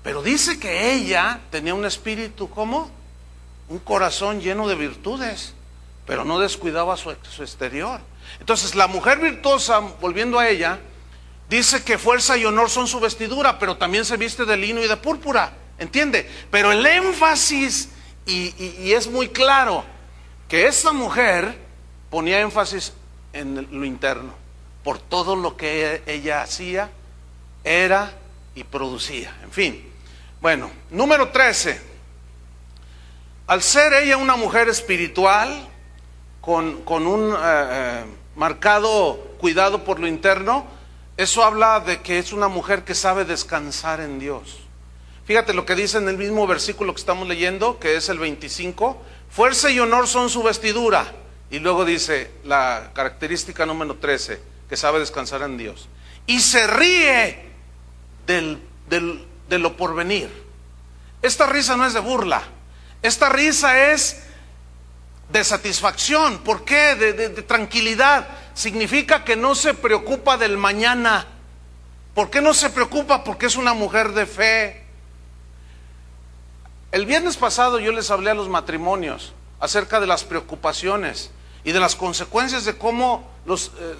[0.03, 2.89] Pero dice que ella tenía un espíritu como
[3.69, 5.53] un corazón lleno de virtudes
[6.07, 7.99] pero no descuidaba su, exterior.
[8.39, 10.79] Entonces la mujer virtuosa, volviendo a ella,
[11.49, 14.87] dice que fuerza y honor son su vestidura, pero también se viste de lino y
[14.87, 16.29] de púrpura, ¿entiende?
[16.51, 17.89] Pero el énfasis,
[18.25, 19.83] y, es muy claro,
[20.47, 21.57] que esa mujer
[22.09, 22.93] ponía énfasis
[23.33, 24.33] en lo interno,
[24.83, 26.89] por todo lo que ella hacía,
[27.63, 28.13] era
[28.55, 29.93] y producía, en fin.
[30.41, 31.81] Bueno, número 13.
[33.47, 35.67] Al ser ella una mujer espiritual,
[36.41, 38.05] con, un eh, eh,
[38.35, 40.65] marcado cuidado por lo interno,
[41.17, 44.66] eso habla de que es una mujer que sabe descansar en Dios.
[45.27, 49.03] Fíjate lo que dice en el mismo versículo que estamos leyendo, que es el 25.
[49.29, 51.13] Fuerza y honor son su vestidura.
[51.51, 55.89] Y luego dice la característica número 13, que sabe descansar en Dios.
[56.27, 57.45] Y se ríe
[58.25, 60.29] del, de lo porvenir.
[61.21, 62.43] Esta risa no es de burla.
[63.01, 64.23] Esta risa es
[65.29, 66.37] de satisfacción.
[66.39, 66.95] ¿Por qué?
[66.95, 68.29] De, tranquilidad.
[68.53, 71.27] Significa que no se preocupa del mañana.
[72.15, 73.25] ¿Por qué no se preocupa?
[73.25, 74.86] Porque es una mujer de fe.
[76.91, 81.31] El viernes pasado yo les hablé a los matrimonios acerca de las preocupaciones
[81.65, 83.95] y de las consecuencias de cómo eh,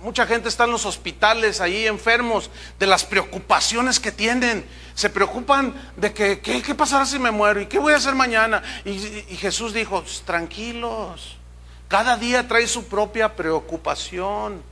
[0.00, 4.64] mucha gente está en los hospitales ahí enfermos, de las preocupaciones que tienen.
[4.94, 7.60] Se preocupan de que, ¿qué, pasará si me muero?
[7.60, 8.62] ¿Y qué voy a hacer mañana?
[8.86, 11.36] Y Jesús dijo, tranquilos,
[11.88, 14.62] cada día trae su propia preocupación.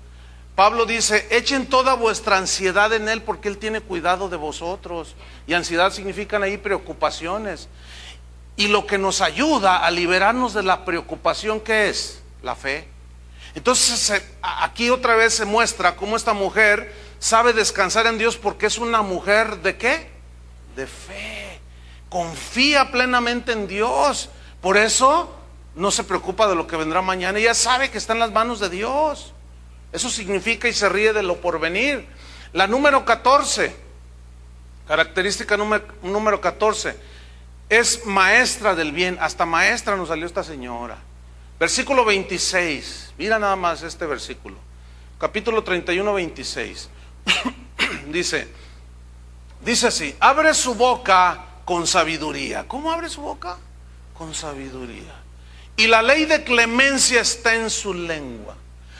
[0.59, 5.15] Pablo dice, echen toda vuestra ansiedad en Él porque Él tiene cuidado de vosotros.
[5.47, 7.69] Y ansiedad significan ahí preocupaciones.
[8.57, 12.25] Y lo que nos ayuda a liberarnos de la preocupación, ¿qué es?
[12.43, 12.89] La fe.
[13.55, 18.79] Entonces aquí otra vez se muestra cómo esta mujer sabe descansar en Dios porque es
[18.79, 20.11] una mujer de qué?
[20.75, 21.61] De fe.
[22.09, 24.29] Confía plenamente en Dios.
[24.61, 25.33] Por eso
[25.77, 27.39] no se preocupa de lo que vendrá mañana.
[27.39, 29.35] Ella sabe que está en las manos de Dios.
[29.93, 32.07] Eso significa y se ríe de lo porvenir.
[32.53, 33.75] La número 14,
[34.87, 36.97] característica número, número 14,
[37.69, 39.19] es maestra del bien.
[39.21, 40.99] Hasta maestra nos salió esta señora.
[41.59, 43.15] Versículo 26.
[43.19, 44.57] Mira nada más este versículo.
[45.19, 46.89] Capítulo 31, 26.
[48.09, 48.49] dice,
[49.65, 52.67] dice así, abre su boca con sabiduría.
[52.69, 53.59] ¿Cómo abre su boca?
[54.17, 55.15] Con sabiduría.
[55.77, 58.57] Y la ley de clemencia está en su lengua.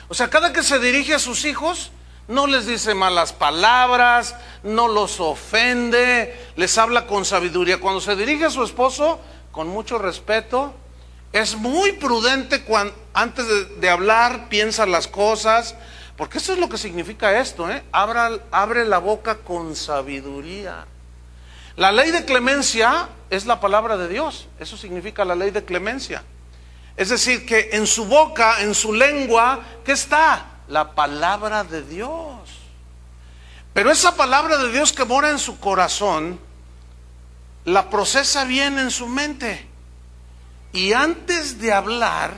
[0.09, 1.91] O sea, cada que se dirige a sus hijos,
[2.29, 7.81] no les dice malas palabras, no los ofende, les habla con sabiduría.
[7.81, 9.21] Cuando se dirige a su esposo,
[9.53, 10.75] con mucho respeto,
[11.33, 12.65] es muy prudente
[13.13, 13.47] antes
[13.81, 15.75] de, hablar, piensa las cosas,
[16.17, 17.83] porque eso es lo que significa esto, ¿eh?
[17.93, 20.87] abre la boca con sabiduría.
[21.77, 26.25] La ley de clemencia es la palabra de Dios, eso significa la ley de clemencia.
[26.99, 30.59] Es decir, que en su boca, en su lengua, ¿qué está?
[30.67, 32.41] La palabra de Dios.
[33.73, 36.41] Pero esa palabra de Dios que mora en su corazón,
[37.65, 39.65] la procesa bien en su mente.
[40.73, 42.35] Y antes de hablar,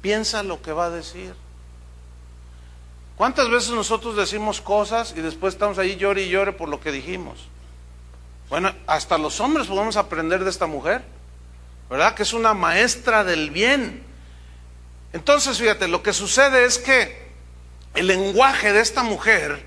[0.00, 1.34] piensa lo que va a decir.
[3.16, 6.92] ¿Cuántas veces nosotros decimos cosas y después estamos ahí llore y llore por lo que
[6.92, 7.48] dijimos?
[8.48, 11.04] Bueno, hasta los hombres podemos aprender de esta mujer,
[11.90, 12.14] ¿verdad?
[12.14, 14.02] Que es una maestra del bien.
[15.12, 17.24] Entonces, fíjate, lo que sucede es que
[17.94, 19.64] el lenguaje de esta mujer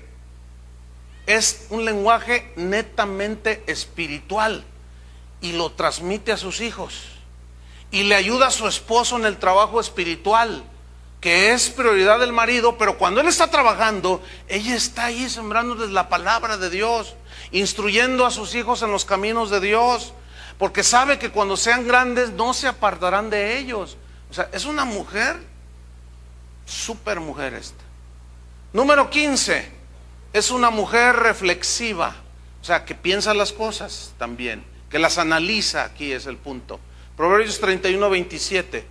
[1.26, 4.64] es un lenguaje netamente espiritual
[5.40, 7.18] y lo transmite a sus hijos
[7.90, 10.62] y le ayuda a su esposo en el trabajo espiritual,
[11.20, 16.08] que es prioridad del marido, pero cuando él está trabajando, ella está ahí sembrándoles la
[16.08, 17.14] palabra de Dios,
[17.50, 20.12] instruyendo a sus hijos en los caminos de Dios,
[20.58, 23.96] porque sabe que cuando sean grandes no se apartarán de ellos,
[24.30, 25.36] O sea, es una mujer,
[26.66, 27.82] super mujer esta.
[28.74, 29.70] Número 15,
[30.34, 32.14] es una mujer reflexiva,
[32.60, 36.78] o sea, que piensa las cosas también, que las analiza, aquí es el punto.
[37.16, 38.86] Proverbios 31, 27,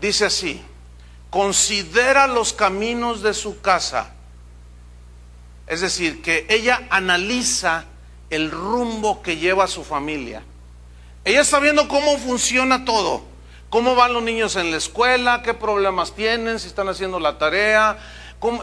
[0.00, 0.62] dice así,
[1.30, 4.12] considera los caminos de su casa,
[5.66, 7.86] es decir, que ella analiza
[8.28, 10.42] el rumbo que lleva su familia.
[11.24, 13.22] Ella está viendo cómo funciona todo,
[13.70, 17.96] cómo van los niños en la escuela, qué problemas tienen, si están haciendo la tarea,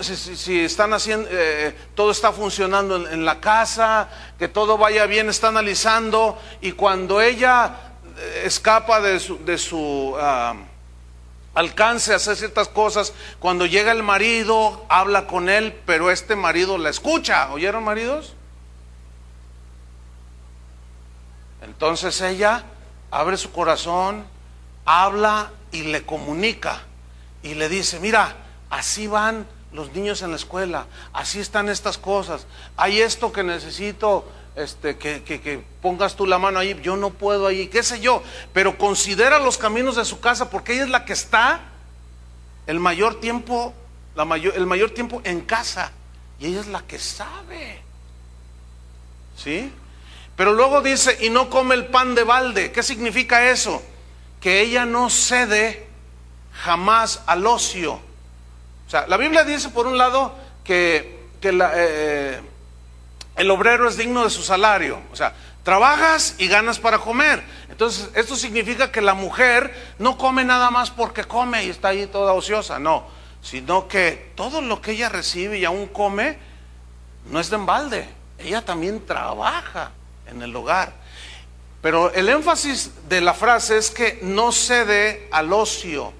[0.02, 5.48] si, están haciendo, eh, todo está funcionando en, la casa, que todo vaya bien, está
[5.48, 7.78] analizando y cuando ella
[8.18, 10.56] eh, escapa de su, de su ah,
[11.56, 16.78] alcance a hacer ciertas cosas, cuando llega el marido, habla con él, pero este marido
[16.78, 17.50] la escucha.
[17.54, 18.34] ¿Oyeron maridos?
[21.62, 22.64] Entonces ella
[23.12, 24.26] abre su corazón,
[24.86, 26.84] habla y le comunica
[27.44, 28.36] y le dice, mira,
[28.70, 34.26] así van los niños en la escuela, así están estas cosas, hay esto que necesito
[34.56, 38.24] este, que, que, pongas tú la mano ahí, yo no puedo ahí, qué sé yo,
[38.52, 41.62] pero considera los caminos de su casa porque ella es la que está
[42.68, 43.74] el mayor tiempo,
[44.16, 45.92] la mayor, el mayor tiempo en casa
[46.40, 47.82] y ella es la que sabe.
[49.38, 49.72] ¿Sí?
[50.40, 52.72] Pero luego dice, y no come el pan de balde.
[52.72, 53.84] ¿Qué significa eso?
[54.40, 55.86] Que ella no cede
[56.54, 57.96] jamás al ocio.
[57.96, 60.34] O sea, la Biblia dice por un lado
[60.64, 62.42] que, eh,
[63.36, 65.02] el obrero es digno de su salario.
[65.12, 65.34] O sea,
[65.64, 67.44] trabajas y ganas para comer.
[67.68, 72.08] Entonces, esto significa que la mujer no come nada más porque come y está ahí
[72.08, 72.80] toda ociosa.
[72.80, 73.06] No,
[73.42, 76.38] sino que todo lo que ella recibe y aún come
[77.30, 78.08] no es de embalde.
[78.38, 79.92] Ella también trabaja
[80.30, 80.94] en el hogar.
[81.82, 86.14] Pero el énfasis de la frase es que no cede al ocio.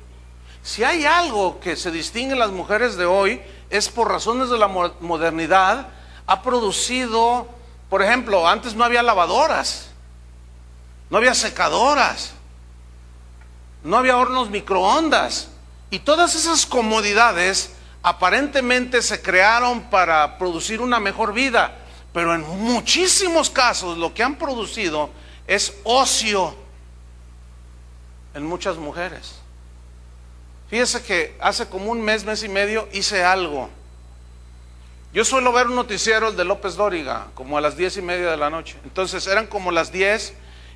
[0.64, 4.58] Si hay algo que se distingue en las mujeres de hoy, es por razones de
[4.58, 5.88] la modernidad,
[6.28, 7.48] ha producido,
[7.90, 9.90] por ejemplo, antes no había lavadoras,
[11.10, 12.34] no había secadoras,
[13.84, 15.50] no había hornos microondas,
[15.90, 21.79] y todas esas comodidades aparentemente se crearon para producir una mejor vida.
[22.14, 25.10] Pero en muchísimos casos lo que han producido
[25.48, 26.56] es ocio
[28.34, 29.36] en muchas mujeres.
[30.70, 33.70] Fíjese que hace como un mes, mes y medio hice algo.
[35.12, 38.38] Yo suelo ver un noticiero de López Dóriga, como a las diez y media de
[38.38, 38.78] la noche.
[38.84, 40.34] Entonces eran como las diez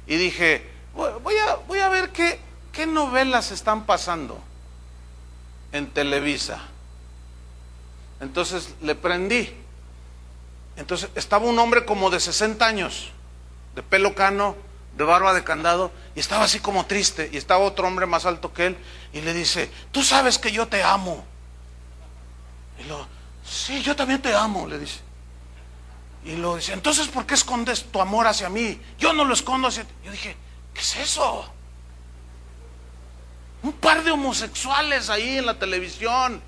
[0.07, 2.39] y dije, voy a, voy a ver qué,
[2.71, 4.39] qué novelas están pasando
[5.71, 6.61] en Televisa.
[8.19, 9.53] Entonces le prendí.
[10.76, 13.11] Entonces estaba un hombre como de 60 años,
[13.76, 14.55] de pelo cano,
[14.97, 18.53] de barba de candado, y estaba así como triste, y estaba otro hombre más alto
[18.53, 18.78] que él,
[19.11, 21.26] y le dice, tú sabes que yo te amo.
[22.80, 23.07] Y lo,
[23.45, 24.99] sí, yo también te amo, le dice.
[26.26, 28.80] Y lo dice, entonces ¿por qué escondes tu amor hacia mí?
[28.97, 29.93] Yo no lo escondo hacia ti.
[30.05, 30.38] Yo dije,
[30.74, 31.51] ¿qué es eso?
[33.61, 36.41] Un par de homosexuales ahí en la televisión,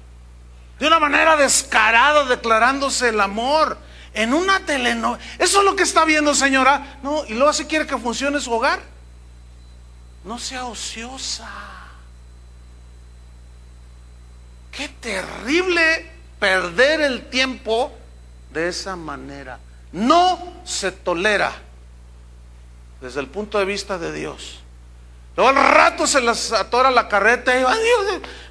[0.80, 3.78] de una manera descarada declarándose el amor
[4.16, 5.24] en una telenovela.
[5.38, 6.99] Eso es lo que está viendo, señora.
[7.03, 8.82] No, y luego así quiere que funcione su hogar.
[10.24, 11.49] No sea ociosa.
[14.72, 17.91] Qué terrible perder el tiempo
[18.51, 19.59] de esa manera.
[19.91, 21.53] No se tolera
[22.99, 24.59] desde el punto de vista de Dios.
[25.38, 27.53] Luego al rato se las atora la carreta.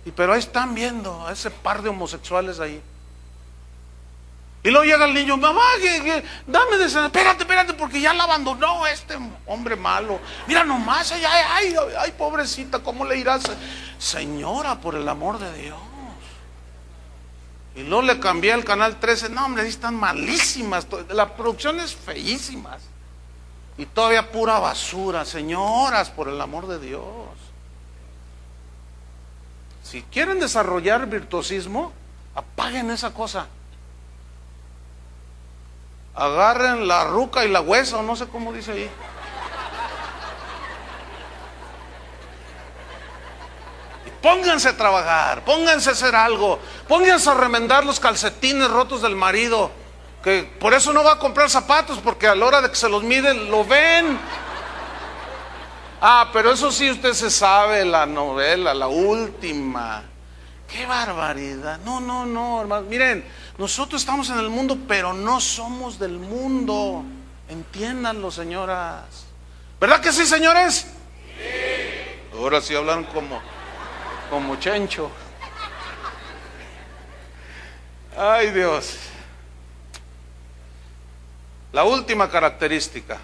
[0.04, 2.80] Y pero ahí están viendo a ese par de homosexuales ahí.
[4.64, 5.60] Y luego llega el niño, mamá,
[6.46, 7.04] dame de cenar.
[7.04, 10.18] Espérate, espérate, porque ya la abandonó este hombre malo.
[10.46, 13.42] Mira nomás, ay, ay, ay, pobrecita, ¿cómo le irás?
[13.98, 15.78] Señora, por el amor de Dios.
[17.76, 19.28] Y luego le cambié al canal 13.
[19.28, 20.86] No, hombre, están malísimas.
[21.10, 22.80] La producción es feísimas.
[23.76, 25.26] Y todavía pura basura.
[25.26, 27.04] Señoras, por el amor de Dios.
[29.82, 31.92] Si quieren desarrollar virtuosismo,
[32.34, 33.46] apaguen esa cosa
[36.14, 38.90] agarren la ruca y la huesa, o no sé cómo dice ahí.
[44.22, 46.58] Pónganse a trabajar, pónganse a hacer algo,
[46.88, 49.70] pónganse a remendar los calcetines rotos del marido,
[50.22, 52.88] que por eso no va a comprar zapatos, porque a la hora de que se
[52.88, 54.18] los miden, lo ven.
[56.00, 60.04] Ah, pero eso sí usted se sabe, la novela, la última.
[60.68, 61.78] Qué barbaridad.
[61.84, 62.86] No, no, no, hermano.
[62.88, 63.24] Miren,
[63.58, 67.04] nosotros estamos en el mundo, pero no somos del mundo.
[67.48, 69.26] Entiéndanlo, señoras.
[69.80, 70.86] ¿Verdad que sí, señores?
[71.36, 72.36] Sí.
[72.36, 73.40] Ahora sí hablan como,
[74.28, 75.10] como chencho.
[78.16, 78.96] Ay Dios.
[81.72, 83.18] La última característica.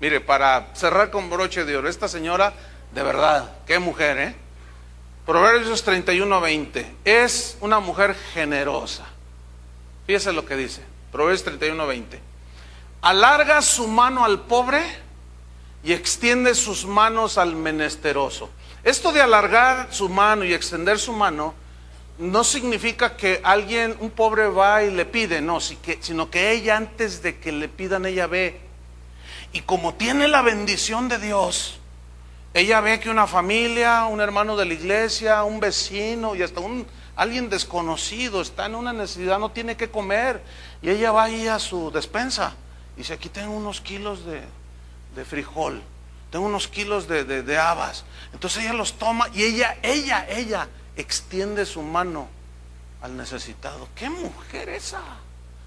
[0.00, 2.52] Mire, para cerrar con broche de oro, esta señora,
[2.92, 4.36] de verdad, qué mujer, ¿eh?
[5.24, 6.96] Proverbios 31 20.
[7.04, 9.11] Es una mujer generosa.
[10.06, 10.82] Fíjese lo que dice.
[11.10, 12.20] Proverbios 31 20.
[13.02, 14.82] Alarga su mano al pobre
[15.84, 18.50] y extiende sus manos al menesteroso.
[18.84, 21.54] Esto de alargar su mano y extender su mano
[22.18, 27.22] no significa que alguien, un pobre va y le pide, no, sino que ella antes
[27.22, 28.60] de que le pidan, ella ve.
[29.52, 31.78] Y como tiene la bendición de Dios,
[32.54, 36.86] ella ve que una familia, un hermano de la iglesia, un vecino y hasta un
[37.16, 40.42] alguien desconocido está en una necesidad, no tiene que comer.
[40.80, 42.54] Y ella va ahí a su despensa
[42.96, 44.42] y dice, aquí tengo unos kilos de,
[45.14, 45.82] de frijol,
[46.30, 48.04] tengo unos kilos de, de, habas.
[48.32, 52.28] Entonces ella los toma y ella, ella, ella extiende su mano
[53.00, 53.88] al necesitado.
[53.94, 55.00] ¿Qué mujer esa?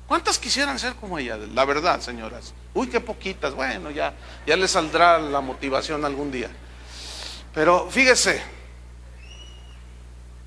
[0.08, 1.38] ¿Cuántas quisieran ser como ella?
[1.38, 2.54] La verdad, señoras.
[2.74, 3.56] Uy, qué poquitas.
[3.56, 4.14] Bueno, ya,
[4.46, 6.50] ya le saldrá la motivación algún día.
[7.54, 8.41] Pero fíjese,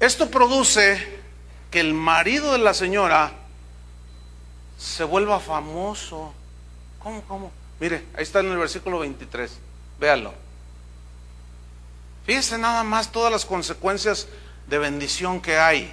[0.00, 1.20] esto produce
[1.70, 3.32] que el marido de la señora
[4.78, 6.32] se vuelva famoso.
[7.00, 7.52] ¿Cómo, cómo?
[7.80, 9.50] Mire, ahí está en el versículo 23.
[9.98, 10.32] Véalo.
[12.24, 14.28] Fíjese nada más todas las consecuencias
[14.66, 15.92] de bendición que hay.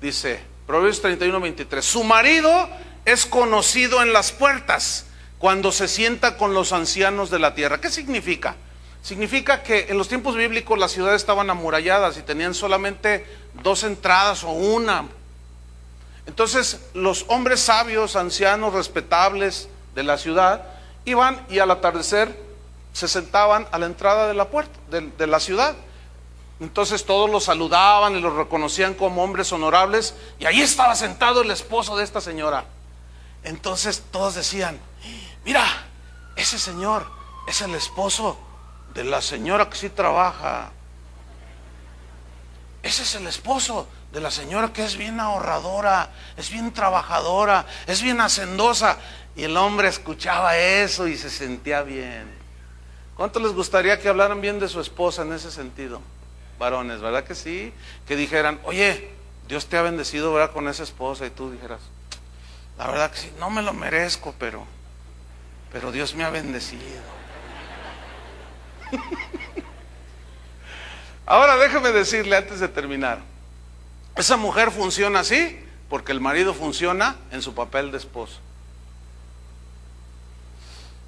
[0.00, 1.84] Dice, Proverbios 31, 23.
[1.84, 2.68] Su marido
[3.04, 5.06] es conocido en las puertas
[5.38, 7.80] cuando se sienta con los ancianos de la tierra.
[7.80, 8.56] ¿Qué significa?
[9.02, 13.26] Significa que en los tiempos bíblicos las ciudades estaban amuralladas y tenían solamente
[13.62, 15.06] dos entradas o una.
[16.26, 20.64] Entonces los hombres sabios, ancianos, respetables de la ciudad,
[21.04, 22.38] iban y al atardecer
[22.92, 25.74] se sentaban a la entrada de la puerta de, la ciudad.
[26.60, 31.50] Entonces todos los saludaban y los reconocían como hombres honorables y ahí estaba sentado el
[31.50, 32.66] esposo de esta señora.
[33.42, 34.78] Entonces todos decían,
[35.44, 35.64] mira,
[36.36, 37.04] ese señor
[37.48, 38.38] es el esposo
[38.94, 40.70] de la señora que sí trabaja.
[42.82, 48.02] Ese es el esposo de la señora que es bien ahorradora, es bien trabajadora, es
[48.02, 48.98] bien hacendosa.
[49.34, 52.30] Y el hombre escuchaba eso y se sentía bien.
[53.16, 56.02] ¿Cuánto les gustaría que hablaran bien de su esposa en ese sentido?
[56.58, 57.72] Varones, ¿verdad que sí?
[58.06, 59.10] Que dijeran, oye,
[59.48, 60.52] Dios te ha bendecido, ¿verdad?
[60.52, 61.26] Con esa esposa.
[61.26, 61.80] Y tú dijeras,
[62.76, 64.66] la verdad que sí, no me lo merezco, pero,
[65.72, 67.21] pero Dios me ha bendecido.
[71.26, 73.20] Ahora déjeme decirle antes de terminar,
[74.16, 78.38] esa mujer funciona así porque el marido funciona en su papel de esposo.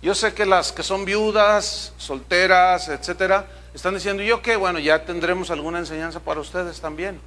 [0.03, 4.57] Yo sé que las que son viudas, solteras, etcétera, están diciendo, ¿yo qué?
[4.57, 7.18] Bueno, ya tendremos alguna enseñanza para ustedes también.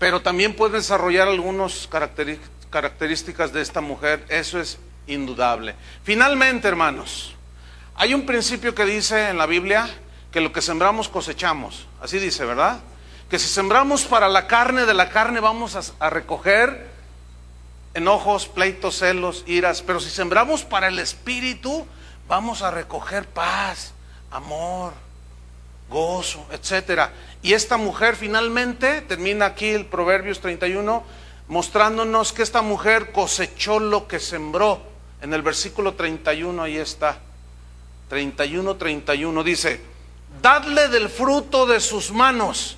[0.00, 1.88] Pero también pueden desarrollar algunas
[2.70, 5.76] características de esta mujer, eso es indudable.
[6.02, 7.35] Finalmente, hermanos,
[7.96, 9.88] hay un principio que dice en la Biblia
[10.30, 11.86] que lo que sembramos cosechamos.
[12.00, 12.80] Así dice, ¿verdad?
[13.30, 16.88] Que si sembramos para la carne, de la carne vamos a, recoger
[17.94, 19.80] enojos, pleitos, celos, iras.
[19.80, 21.86] Pero si sembramos para el espíritu,
[22.28, 23.94] vamos a recoger paz,
[24.30, 24.92] amor,
[25.88, 27.12] gozo, etcétera.
[27.42, 31.02] Y esta mujer finalmente termina aquí el Proverbios 31
[31.48, 34.82] mostrándonos que esta mujer cosechó lo que sembró.
[35.22, 37.20] En el versículo 31 ahí está.
[38.08, 39.80] 31, 31 dice,
[40.40, 42.76] dadle del fruto de sus manos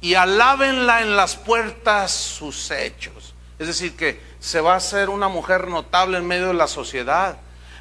[0.00, 3.34] y alábenla en las puertas sus hechos.
[3.58, 7.38] Es decir, que se va a hacer una mujer notable en medio de la sociedad.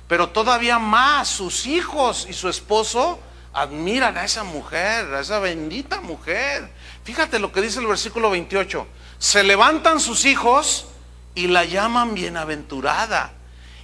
[0.07, 3.19] Pero todavía más, sus hijos y su esposo
[3.53, 6.71] admiran a esa mujer, a esa bendita mujer.
[7.03, 8.87] Fíjate lo que dice el versículo 28.
[9.19, 10.87] Se levantan sus hijos
[11.35, 13.36] y la llaman bienaventurada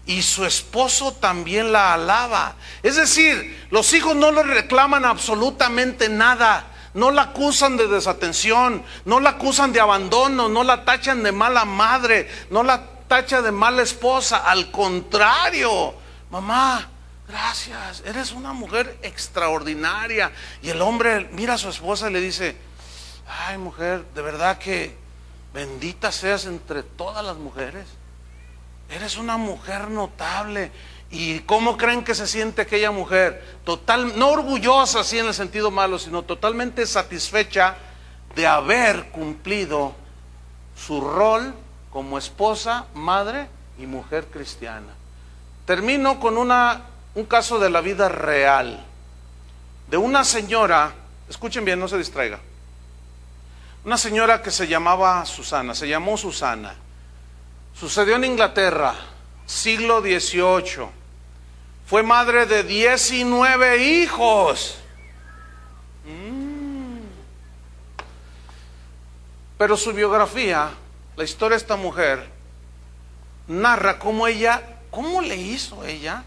[0.06, 2.56] y su esposo también la alaba.
[2.82, 6.68] Es decir, los hijos no le reclaman absolutamente nada.
[6.94, 11.66] No la acusan de desatención, no la acusan de abandono, no la tachan de mala
[11.66, 14.38] madre, no la tacha de mala esposa.
[14.38, 15.96] Al contrario,
[16.30, 16.88] mamá,
[17.28, 20.32] gracias, eres una mujer extraordinaria.
[20.62, 22.56] Y el hombre mira a su esposa y le dice,
[23.28, 24.96] ay mujer, de verdad que
[25.52, 27.88] bendita seas entre todas las mujeres.
[28.90, 30.72] Eres una mujer notable.
[31.10, 33.60] ¿Y cómo creen que se siente aquella mujer?
[33.64, 37.76] Total, no orgullosa así en el sentido malo, sino totalmente satisfecha
[38.36, 39.94] de haber cumplido
[40.76, 41.54] su rol
[41.92, 43.48] como esposa, madre
[43.78, 44.94] y mujer cristiana.
[45.66, 46.82] Termino con una,
[47.14, 48.84] un caso de la vida real,
[49.90, 50.94] de una señora,
[51.30, 52.40] escuchen bien, no se distraiga,
[53.86, 56.76] Una señora que se llamaba Susana, se llamó Susana.
[57.80, 58.96] Sucedió en Inglaterra,
[59.46, 60.88] siglo XVIII.
[61.86, 64.78] Fue madre de 19 hijos.
[66.06, 67.00] Mm.
[69.58, 70.72] Pero su biografía,
[71.16, 72.30] la historia de esta mujer,
[73.48, 76.24] narra cómo ella, cómo le hizo ella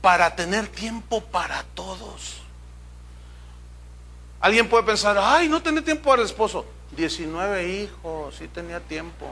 [0.00, 2.42] para tener tiempo para todos.
[4.40, 6.66] Alguien puede pensar, ay, no tenía tiempo para el esposo.
[6.96, 9.30] 19 hijos, sí tenía tiempo.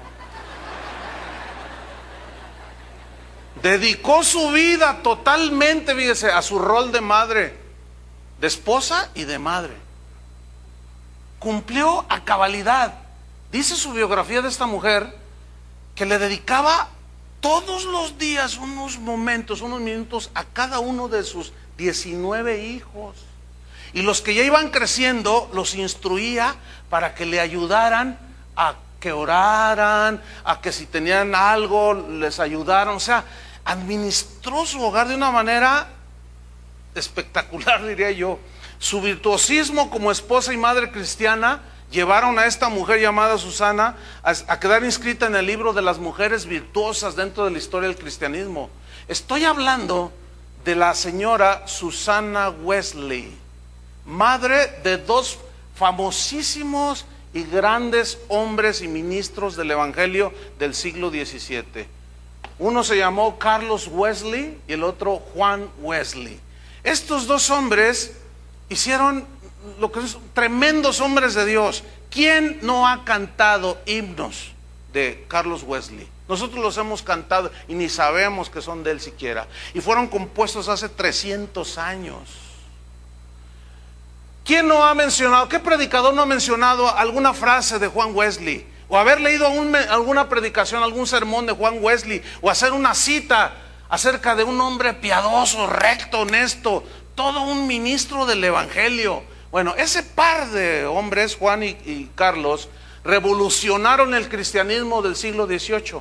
[3.62, 7.56] Dedicó su vida totalmente, fíjese, a su rol de madre,
[8.40, 9.74] de esposa y de madre.
[11.39, 12.94] Cumplió a cabalidad.
[13.52, 15.14] Dice su biografía de esta mujer
[15.94, 16.89] que le dedicaba
[17.40, 23.16] todos los días unos momentos, unos minutos a cada uno de sus 19 hijos.
[23.93, 26.55] Y los que ya iban creciendo los instruía
[26.89, 28.18] para que le ayudaran
[28.56, 32.94] a que oraran, a que si tenían algo les ayudaran.
[32.94, 33.24] O sea,
[33.64, 35.89] administró su hogar de una manera
[36.94, 38.39] espectacular, diría yo.
[38.78, 41.60] Su virtuosismo como esposa y madre cristiana
[41.90, 46.47] llevaron a esta mujer llamada Susana a, quedar inscrita en el libro de las mujeres
[46.47, 48.70] virtuosas dentro de la historia del cristianismo.
[49.09, 50.12] Estoy hablando
[50.64, 53.36] de la señora Susana Wesley,
[54.06, 55.39] madre de dos
[55.74, 61.86] famosísimos y grandes hombres y ministros del Evangelio del siglo XVII.
[62.59, 66.39] Uno se llamó Carlos Wesley y el otro Juan Wesley.
[66.82, 68.12] Estos dos hombres
[68.69, 69.27] hicieron
[69.78, 71.85] lo que son tremendos hombres de Dios.
[72.11, 74.52] ¿Quién no ha cantado himnos
[74.93, 76.09] de Carlos Wesley?
[76.28, 79.47] Nosotros los hemos cantado y ni sabemos que son de él siquiera.
[79.74, 82.49] Y fueron compuestos hace 300 años.
[84.51, 88.66] ¿Quién no ha mencionado, qué predicador no ha mencionado alguna frase de Juan Wesley?
[88.89, 93.52] O haber leído alguna predicación, algún sermón de Juan Wesley, o hacer una cita
[93.89, 96.82] acerca de un hombre piadoso, recto, honesto,
[97.14, 99.22] todo un ministro del Evangelio.
[99.52, 102.68] Bueno, ese par de hombres, Juan y, Carlos,
[103.05, 106.01] revolucionaron el cristianismo del siglo XVIII.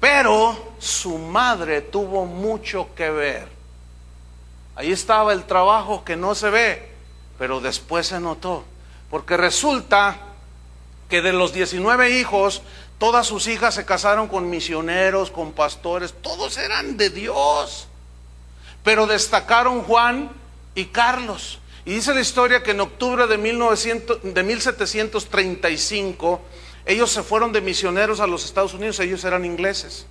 [0.00, 3.48] Pero su madre tuvo mucho que ver.
[4.74, 6.95] Ahí estaba el trabajo que no se ve,
[7.38, 8.64] pero después se notó.
[9.10, 10.18] Porque resulta
[11.08, 12.62] que de los 19 hijos,
[12.98, 17.88] todas sus hijas se casaron con misioneros, con pastores, todos eran de Dios.
[18.82, 20.30] Pero destacaron Juan
[20.74, 21.60] y Carlos.
[21.84, 26.40] Y dice la historia que en octubre de, 1900, de 1735
[26.86, 30.06] ellos se fueron de misioneros a los Estados Unidos, ellos eran ingleses.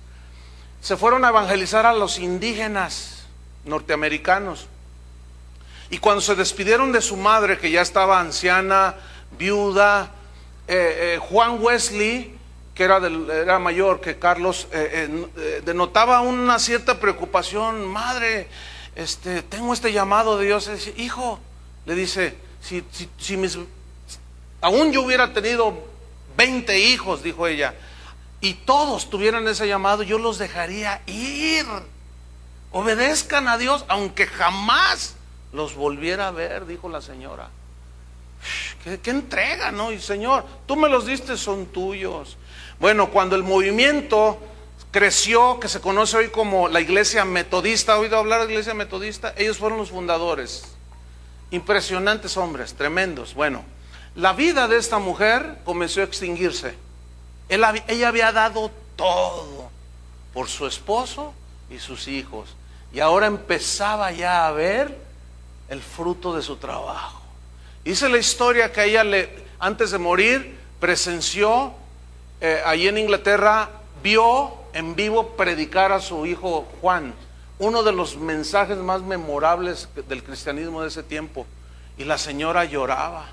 [0.82, 3.24] Se fueron a evangelizar a los indígenas
[3.64, 4.68] norteamericanos.
[5.90, 8.96] Y cuando se despidieron de su madre, que ya estaba anciana,
[9.38, 10.12] viuda,
[10.66, 12.36] eh, eh, Juan Wesley,
[12.74, 17.86] que era, era, mayor que Carlos, eh, denotaba una cierta preocupación.
[17.86, 18.48] Madre,
[18.96, 20.68] este, tengo este llamado de Dios.
[20.96, 21.38] Hijo,
[21.86, 22.84] le dice, si,
[23.18, 23.56] si, mis,
[24.60, 25.86] aún yo hubiera tenido
[26.36, 27.74] 20 hijos, dijo ella,
[28.40, 31.64] y todos tuvieran ese llamado, yo los dejaría ir.
[32.72, 35.14] Obedezcan a Dios, aunque jamás
[35.52, 37.48] los volviera a ver, dijo la señora.
[39.02, 39.90] ¿Qué, entrega, no?
[39.90, 42.36] Y Señor, tú me los diste, son tuyos.
[42.78, 44.38] Bueno, cuando el movimiento
[44.92, 48.74] creció, que se conoce hoy como la iglesia metodista, ¿ha oído hablar de la iglesia
[48.74, 49.34] metodista?
[49.36, 50.76] Ellos fueron los fundadores.
[51.50, 53.34] Impresionantes hombres, tremendos.
[53.34, 53.64] Bueno,
[54.14, 56.74] la vida de esta mujer comenzó a extinguirse.
[57.48, 59.70] ella había dado todo
[60.32, 61.34] por su esposo
[61.70, 62.54] y sus hijos.
[62.92, 65.05] Y ahora empezaba ya a ver
[65.68, 67.22] el fruto de su trabajo.
[67.84, 71.72] Dice la historia que ella le, antes de morir, presenció
[72.40, 73.70] eh, allí en Inglaterra,
[74.02, 77.14] vio en vivo predicar a su hijo Juan
[77.58, 81.46] uno de los mensajes más memorables del cristianismo de ese tiempo.
[81.96, 83.28] Y la señora lloraba.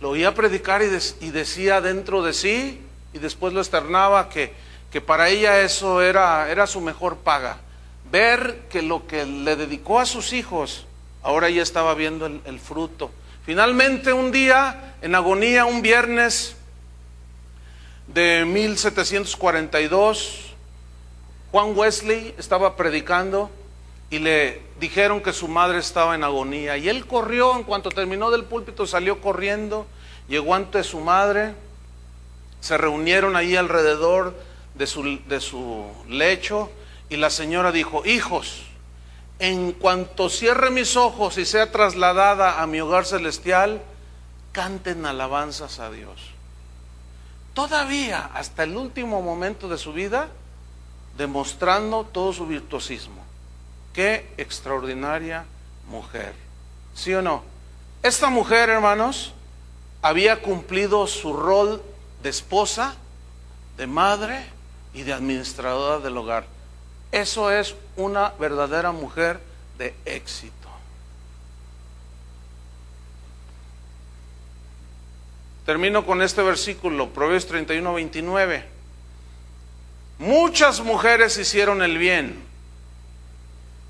[0.00, 2.80] Lo oía predicar y, decía dentro de sí,
[3.12, 4.54] y después lo externaba, que,
[4.90, 7.58] que para ella eso era, era su mejor paga.
[8.10, 10.84] Ver que lo que le dedicó a sus hijos,
[11.22, 13.12] ahora ya estaba viendo el, fruto.
[13.44, 16.56] Finalmente un día, en agonía, un viernes
[18.08, 20.54] de 1742,
[21.52, 23.48] Juan Wesley estaba predicando
[24.10, 26.76] y le dijeron que su madre estaba en agonía.
[26.78, 29.86] Y él corrió, en cuanto terminó del púlpito, salió corriendo,
[30.28, 31.54] llegó ante su madre,
[32.60, 34.34] se reunieron ahí alrededor
[34.74, 36.70] de su, de su lecho
[37.10, 38.62] y la señora dijo, hijos,
[39.40, 43.82] en cuanto cierre mis ojos y sea trasladada a mi hogar celestial,
[44.52, 46.20] canten alabanzas a Dios.
[47.52, 50.28] Todavía, hasta el último momento de su vida,
[51.18, 53.24] demostrando todo su virtuosismo.
[53.92, 55.44] Qué extraordinaria
[55.88, 56.32] mujer.
[56.94, 57.42] ¿Sí o no?
[58.04, 59.32] Esta mujer, hermanos,
[60.00, 61.82] había cumplido su rol
[62.22, 62.94] de esposa,
[63.76, 64.46] de madre
[64.94, 66.59] y de administradora del hogar.
[67.12, 69.40] Eso es una verdadera mujer
[69.78, 70.68] de éxito.
[75.66, 78.64] Termino con este versículo, Proverbios 31, 29.
[80.18, 82.42] Muchas mujeres hicieron el bien,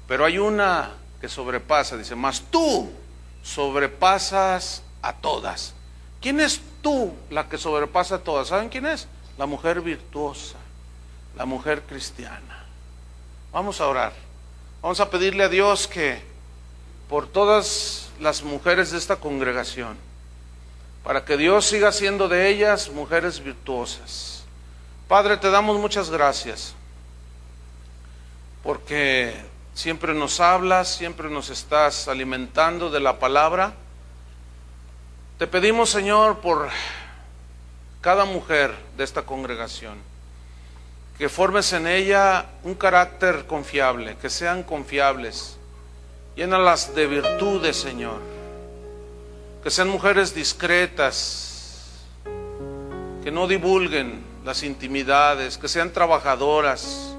[0.07, 0.91] pero hay una
[1.21, 2.91] que sobrepasa, dice, más tú
[3.43, 5.75] sobrepasas a todas.
[6.21, 8.49] ¿Quién es tú la que sobrepasa a todas?
[8.49, 9.09] ¿Saben quién es?
[9.39, 10.57] La mujer virtuosa,
[11.37, 12.60] la mujer cristiana.
[13.53, 14.13] Vamos a orar.
[14.81, 16.23] Vamos a pedirle a Dios que
[17.09, 19.97] por todas las mujeres de esta congregación,
[21.03, 24.45] para que Dios siga haciendo de ellas mujeres virtuosas.
[25.09, 26.75] Padre, te damos muchas gracias,
[28.63, 29.35] porque
[29.75, 33.75] siempre nos hablas, siempre nos estás alimentando de la palabra.
[35.39, 36.69] Te pedimos, Señor, por
[38.01, 39.99] cada mujer de esta congregación,
[41.21, 45.59] que formes en ella un carácter confiable, que sean confiables.
[46.35, 48.21] Llénalas de virtudes, Señor.
[49.63, 52.07] Que sean mujeres discretas,
[53.23, 57.15] que no divulguen las intimidades, que sean trabajadoras,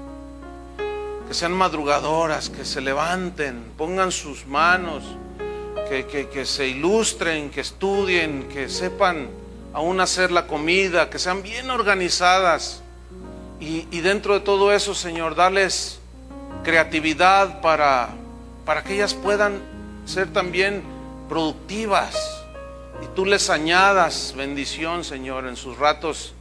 [1.28, 5.04] que sean madrugadoras, que se levanten, pongan sus manos,
[5.88, 9.28] que, que se ilustren, que estudien, que sepan
[9.72, 12.81] aún hacer la comida, que sean bien organizadas.
[13.62, 16.00] Y, dentro de todo eso, Señor, darles
[16.64, 18.08] creatividad para,
[18.64, 19.60] para que ellas puedan
[20.04, 20.82] ser también
[21.28, 22.42] productivas.
[23.04, 26.34] Y tú les añadas bendición, Señor, en sus ratos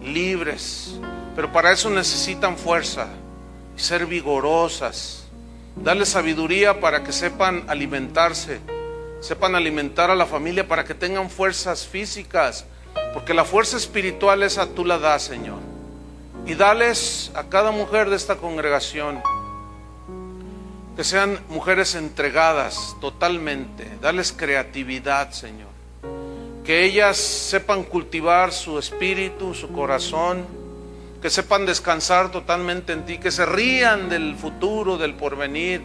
[0.00, 0.94] libres.
[1.34, 3.08] Pero para eso necesitan fuerza
[3.76, 5.24] y ser vigorosas.
[5.74, 8.60] Darles sabiduría para que sepan alimentarse
[9.20, 12.64] sepan alimentar a la familia para que tengan fuerzas físicas,
[13.12, 15.69] porque la fuerza espiritual esa tú la das, Señor.
[16.46, 19.22] Y dales a cada mujer de esta congregación
[20.96, 25.70] que sean mujeres entregadas totalmente, dales creatividad, Señor.
[26.64, 30.46] Que ellas sepan cultivar su espíritu, su corazón,
[31.22, 35.82] que sepan descansar totalmente en ti, que se rían del futuro, del porvenir.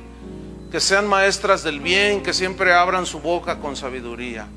[0.72, 4.48] Que sean maestras del bien, que siempre abran su boca con sabiduría,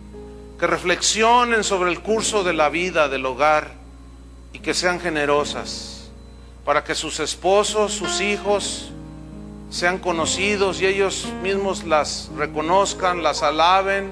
[0.59, 3.78] que reflexionen sobre el curso de la vida, del hogar,
[4.59, 6.11] y que sean generosas,
[6.65, 8.91] para que sus esposos, sus hijos,
[9.71, 14.11] sean conocidos y ellos mismos las reconozcan, las alaben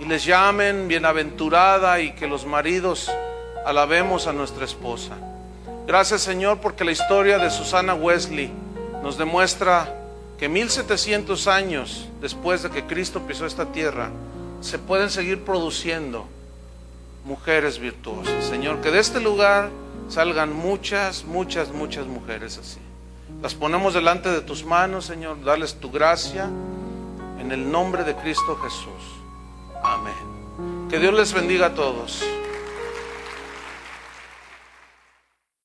[0.00, 3.10] y les llamen bienaventurada y que los maridos
[3.66, 5.12] alabemos a nuestra esposa.
[5.86, 8.50] Gracias Señor porque la historia de Susana Wesley
[9.02, 9.94] nos demuestra
[10.38, 14.10] que 1700 años después de que Cristo pisó esta tierra,
[14.62, 16.26] se pueden seguir produciendo
[17.24, 18.44] mujeres virtuosas.
[18.44, 19.70] Señor, que de este lugar
[20.12, 22.78] salgan muchas, muchas, muchas mujeres así.
[23.40, 26.50] Las ponemos delante de tus manos, Señor, darles tu gracia
[27.40, 29.02] en el nombre de Cristo Jesús.
[29.82, 30.88] Amén.
[30.90, 32.22] Que Dios les bendiga a todos.